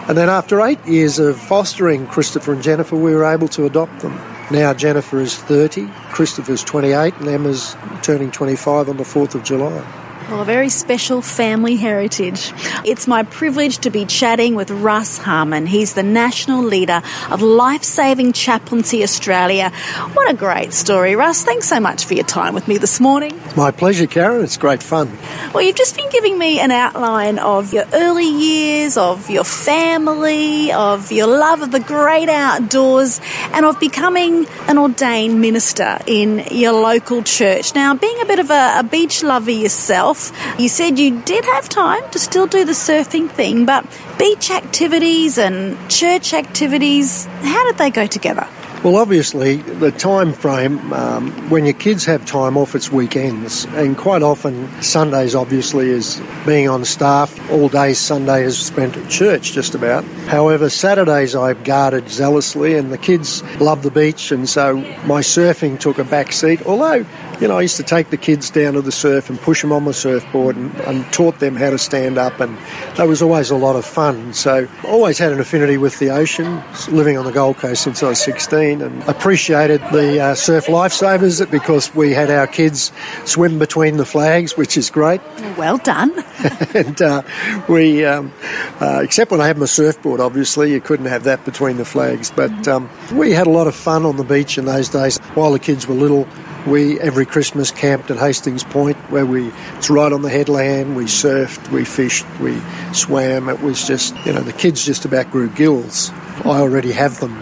And 0.08 0.18
then 0.18 0.30
after 0.30 0.62
eight 0.62 0.84
years 0.86 1.20
of 1.20 1.38
fostering 1.38 2.08
Christopher 2.08 2.54
and 2.54 2.63
Jennifer, 2.63 2.96
we 2.96 3.13
were 3.13 3.26
able 3.26 3.50
to 3.50 3.66
adopt 3.66 4.00
them. 4.00 4.18
Now 4.50 4.74
Jennifer 4.74 5.20
is 5.20 5.36
30, 5.36 5.88
Christopher's 6.12 6.64
28, 6.64 7.16
and 7.16 7.28
Emma's 7.28 7.76
turning 8.02 8.32
25 8.32 8.88
on 8.88 8.96
the 8.96 9.04
4th 9.04 9.36
of 9.36 9.44
July. 9.44 10.07
Well, 10.30 10.42
a 10.42 10.46
very 10.46 10.68
special 10.68 11.22
family 11.22 11.78
heritage. 11.78 12.52
It's 12.84 13.08
my 13.08 13.24
privilege 13.24 13.78
to 13.80 13.90
be 13.90 14.04
chatting 14.04 14.56
with 14.56 14.70
Russ 14.70 15.18
Harmon. 15.18 15.66
He's 15.66 15.94
the 15.94 16.04
national 16.04 16.63
leader 16.63 17.02
of 17.32 17.42
Life 17.42 17.84
Saving 17.84 18.34
Chaplaincy 18.34 19.04
Australia. 19.04 19.70
What 20.12 20.30
a 20.30 20.34
great 20.34 20.74
story, 20.74 21.16
Russ. 21.16 21.46
Thanks 21.46 21.70
so 21.70 21.80
much 21.80 22.04
for 22.04 22.13
your 22.13 22.26
time 22.26 22.54
with 22.54 22.68
me 22.68 22.78
this 22.78 23.00
morning. 23.00 23.40
My 23.56 23.72
pleasure, 23.72 24.06
Karen. 24.06 24.44
It's 24.44 24.58
great 24.58 24.84
fun. 24.84 25.18
Well, 25.54 25.63
you've 25.63 25.78
just 25.78 25.96
been 25.96 26.10
giving 26.10 26.38
me 26.38 26.60
an 26.60 26.72
outline 26.72 27.40
of 27.40 27.72
your 27.74 27.86
early 27.94 28.28
years, 28.28 28.98
of 28.98 29.30
your 29.30 29.46
family, 29.46 30.74
of 30.74 31.10
your 31.10 31.28
love 31.28 31.62
of 31.62 31.72
the 31.72 31.80
great 31.80 32.28
outdoors, 32.28 33.22
and 33.54 33.66
of 33.66 33.80
becoming 33.80 34.46
an 34.68 34.78
ordained 34.78 35.40
minister 35.40 36.00
in 36.06 36.44
your 36.52 36.74
local 36.74 37.24
church. 37.24 37.74
Now, 37.76 37.96
being 37.96 38.20
a 38.20 38.26
bit 38.26 38.40
of 38.40 38.50
a, 38.50 38.80
a 38.80 38.84
beach 38.84 39.24
lover 39.24 39.52
yourself, 39.52 40.16
you 40.58 40.69
said 40.69 40.99
you 40.99 41.21
did 41.21 41.45
have 41.45 41.69
time 41.69 42.10
to 42.12 42.19
still 42.19 42.47
do 42.47 42.65
the 42.65 42.73
surfing 42.73 43.30
thing, 43.30 43.65
but 43.65 43.86
beach 44.17 44.51
activities 44.51 45.38
and 45.38 45.77
church 45.89 46.34
activities, 46.34 47.25
how 47.25 47.65
did 47.65 47.77
they 47.77 47.89
go 47.89 48.08
together? 48.08 48.47
Well, 48.84 48.97
obviously, 48.97 49.56
the 49.56 49.91
time 49.91 50.34
frame 50.34 50.93
um, 50.93 51.49
when 51.49 51.65
your 51.65 51.73
kids 51.73 52.06
have 52.06 52.27
time 52.27 52.58
off, 52.58 52.75
it's 52.75 52.91
weekends, 52.91 53.65
and 53.65 53.97
quite 53.97 54.21
often 54.21 54.69
Sundays, 54.84 55.34
obviously, 55.34 55.89
is 55.89 56.21
being 56.45 56.69
on 56.69 56.86
staff. 56.86 57.49
All 57.49 57.69
day 57.69 57.93
Sunday 57.95 58.43
is 58.43 58.60
spent 58.60 58.95
at 58.95 59.10
church, 59.10 59.53
just 59.53 59.73
about. 59.73 60.03
However, 60.27 60.69
Saturdays 60.69 61.36
I've 61.36 61.63
guarded 61.63 62.08
zealously, 62.08 62.75
and 62.75 62.91
the 62.91 62.99
kids 62.99 63.41
love 63.60 63.82
the 63.82 63.89
beach, 63.89 64.32
and 64.32 64.47
so 64.47 64.77
my 64.77 65.21
surfing 65.21 65.80
took 65.80 65.97
a 65.97 66.03
back 66.03 66.32
seat. 66.32 66.63
Although, 66.67 67.03
you 67.39 67.47
know, 67.47 67.58
I 67.58 67.62
used 67.62 67.78
to 67.78 67.84
take 67.84 68.10
the 68.10 68.17
kids 68.17 68.50
down 68.50 68.73
to 68.73 68.82
the 68.82 68.91
surf 68.91 69.30
and 69.30 69.39
push 69.39 69.62
them 69.62 69.71
on 69.71 69.86
the 69.86 69.93
surfboard 69.93 70.56
and, 70.56 70.73
and 70.82 71.13
taught 71.13 71.39
them 71.39 71.56
how 71.56 71.69
to 71.69 71.78
stand 71.78 72.17
up, 72.17 72.39
and 72.39 72.58
that 72.95 73.08
was 73.08 73.21
always 73.21 73.52
a 73.52 73.56
lot 73.56 73.76
of 73.76 73.86
fun. 73.86 74.34
So, 74.34 74.67
always 74.84 75.17
had 75.17 75.32
an 75.32 75.39
affinity 75.39 75.78
with 75.78 76.00
the 76.00 76.10
ocean, 76.10 76.63
living 76.89 77.17
on 77.17 77.26
the 77.26 77.32
Gold 77.32 77.58
Coast 77.58 77.84
since 77.84 78.02
I 78.02 78.10
was 78.10 78.19
16 78.23 78.82
and 78.82 79.04
appreciated 79.04 79.82
the 79.91 80.19
uh, 80.19 80.36
surf 80.36 80.65
lifesavers 80.65 81.50
because 81.50 81.93
we 81.93 82.13
had 82.13 82.32
our 82.32 82.47
kids 82.47 82.91
swim 83.26 83.60
between 83.60 83.97
the 83.97 84.06
flags, 84.06 84.58
which 84.58 84.78
is 84.78 84.89
great. 84.89 85.21
Well 85.58 85.78
done. 85.78 86.12
and 86.73 87.02
uh, 87.02 87.23
we, 87.69 88.04
um, 88.06 88.34
uh, 88.80 89.02
except 89.04 89.32
when 89.32 89.41
I 89.41 89.47
had 89.47 89.58
my 89.58 89.65
surfboard, 89.65 90.19
obviously, 90.19 90.71
you 90.71 90.82
couldn't 90.82 91.06
have 91.06 91.26
that 91.26 91.45
between 91.45 91.78
the 91.78 91.86
flags. 91.86 92.32
But 92.32 92.67
um, 92.67 92.89
we 93.13 93.32
had 93.32 93.47
a 93.47 93.52
lot 93.52 93.67
of 93.67 93.76
fun 93.76 94.06
on 94.06 94.17
the 94.17 94.23
beach 94.23 94.58
in 94.58 94.65
those 94.65 94.89
days 94.89 95.17
while 95.36 95.52
the 95.52 95.60
kids 95.60 95.88
were 95.88 95.95
little. 95.95 96.28
We 96.67 96.99
every 96.99 97.25
Christmas 97.25 97.71
camped 97.71 98.12
at 98.12 98.17
Hastings 98.17 98.63
Point, 98.63 98.97
where 99.10 99.25
we 99.25 99.51
it's 99.77 99.89
right 99.89 100.12
on 100.12 100.21
the 100.21 100.30
headland. 100.30 100.95
We 100.97 101.06
surfed, 101.06 101.71
we 101.71 101.86
fished, 101.86 102.25
we 102.41 102.60
swam. 102.93 103.47
It 103.47 103.62
was 103.62 103.88
just 103.88 104.13
you 104.25 104.34
know 104.34 104.41
the 104.41 104.53
kids 104.53 104.86
just 104.86 105.06
about 105.06 105.32
grew 105.32 105.49
gills. 105.49 106.12
I 106.43 106.60
already 106.60 106.91
have 106.91 107.19
them. 107.19 107.41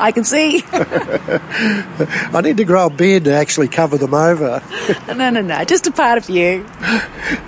I 0.00 0.12
can 0.14 0.24
see. 0.24 0.62
I 0.72 2.40
need 2.42 2.56
to 2.58 2.64
grow 2.64 2.86
a 2.86 2.90
beard 2.90 3.24
to 3.24 3.34
actually 3.34 3.68
cover 3.68 3.98
them 3.98 4.14
over. 4.14 4.62
no, 5.08 5.30
no, 5.30 5.40
no, 5.40 5.64
just 5.64 5.86
a 5.86 5.90
part 5.90 6.16
of 6.16 6.30
you. 6.30 6.64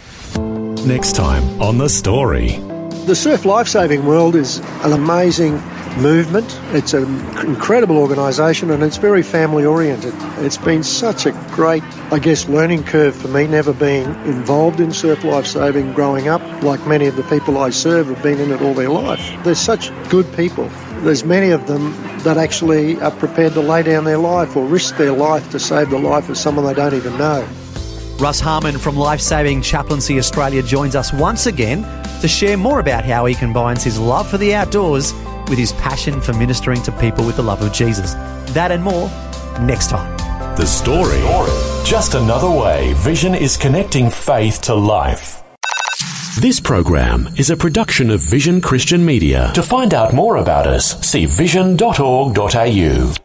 Next 0.85 1.15
time 1.15 1.43
on 1.59 1.79
The 1.79 1.89
Story. 1.89 2.57
The 3.05 3.15
surf 3.15 3.45
lifesaving 3.45 4.05
world 4.05 4.35
is 4.35 4.59
an 4.83 4.93
amazing 4.93 5.59
movement. 5.97 6.59
It's 6.71 6.93
an 6.93 7.05
incredible 7.45 7.97
organisation 7.97 8.71
and 8.71 8.83
it's 8.83 8.97
very 8.97 9.23
family 9.23 9.65
oriented. 9.65 10.13
It's 10.39 10.57
been 10.57 10.83
such 10.83 11.25
a 11.25 11.31
great, 11.51 11.83
I 12.11 12.19
guess, 12.19 12.47
learning 12.47 12.83
curve 12.83 13.15
for 13.15 13.27
me, 13.27 13.47
never 13.47 13.73
being 13.73 14.05
involved 14.25 14.79
in 14.79 14.91
surf 14.91 15.23
lifesaving 15.23 15.93
growing 15.93 16.27
up, 16.27 16.41
like 16.63 16.85
many 16.87 17.07
of 17.07 17.15
the 17.15 17.23
people 17.23 17.57
I 17.57 17.69
serve 17.69 18.07
have 18.07 18.21
been 18.21 18.39
in 18.39 18.51
it 18.51 18.61
all 18.61 18.73
their 18.73 18.89
life. 18.89 19.21
They're 19.43 19.55
such 19.55 19.91
good 20.09 20.31
people. 20.35 20.69
There's 20.99 21.23
many 21.23 21.51
of 21.51 21.67
them 21.67 21.91
that 22.19 22.37
actually 22.37 22.99
are 23.01 23.11
prepared 23.11 23.53
to 23.53 23.61
lay 23.61 23.83
down 23.83 24.03
their 24.03 24.17
life 24.17 24.55
or 24.55 24.65
risk 24.65 24.97
their 24.97 25.11
life 25.11 25.49
to 25.51 25.59
save 25.59 25.89
the 25.89 25.99
life 25.99 26.29
of 26.29 26.37
someone 26.37 26.65
they 26.65 26.73
don't 26.73 26.93
even 26.93 27.17
know. 27.17 27.47
Russ 28.17 28.39
Harmon 28.39 28.77
from 28.77 28.95
Life 28.95 29.19
Saving 29.19 29.61
Chaplaincy 29.61 30.17
Australia 30.17 30.63
joins 30.63 30.95
us 30.95 31.11
once 31.11 31.47
again 31.47 31.83
to 32.21 32.27
share 32.29 32.55
more 32.55 32.79
about 32.79 33.03
how 33.03 33.25
he 33.25 33.35
combines 33.35 33.83
his 33.83 33.99
love 33.99 34.27
for 34.27 34.37
the 34.37 34.55
outdoors 34.55 35.11
with 35.49 35.57
his 35.57 35.73
passion 35.73 36.21
for 36.21 36.33
ministering 36.33 36.81
to 36.83 36.91
people 36.93 37.25
with 37.25 37.37
the 37.37 37.43
love 37.43 37.61
of 37.61 37.71
Jesus. 37.73 38.13
That 38.53 38.71
and 38.71 38.83
more 38.83 39.09
next 39.61 39.89
time. 39.89 40.15
The 40.57 40.65
Story. 40.65 41.21
Just 41.85 42.13
another 42.13 42.49
way 42.49 42.93
Vision 42.97 43.35
is 43.35 43.57
connecting 43.57 44.09
faith 44.09 44.61
to 44.63 44.75
life. 44.75 45.41
This 46.39 46.59
program 46.59 47.29
is 47.37 47.49
a 47.49 47.55
production 47.55 48.09
of 48.09 48.19
Vision 48.19 48.59
Christian 48.59 49.05
Media. 49.05 49.51
To 49.55 49.63
find 49.63 49.93
out 49.93 50.13
more 50.13 50.35
about 50.35 50.67
us, 50.67 50.99
see 50.99 51.25
vision.org.au. 51.25 53.15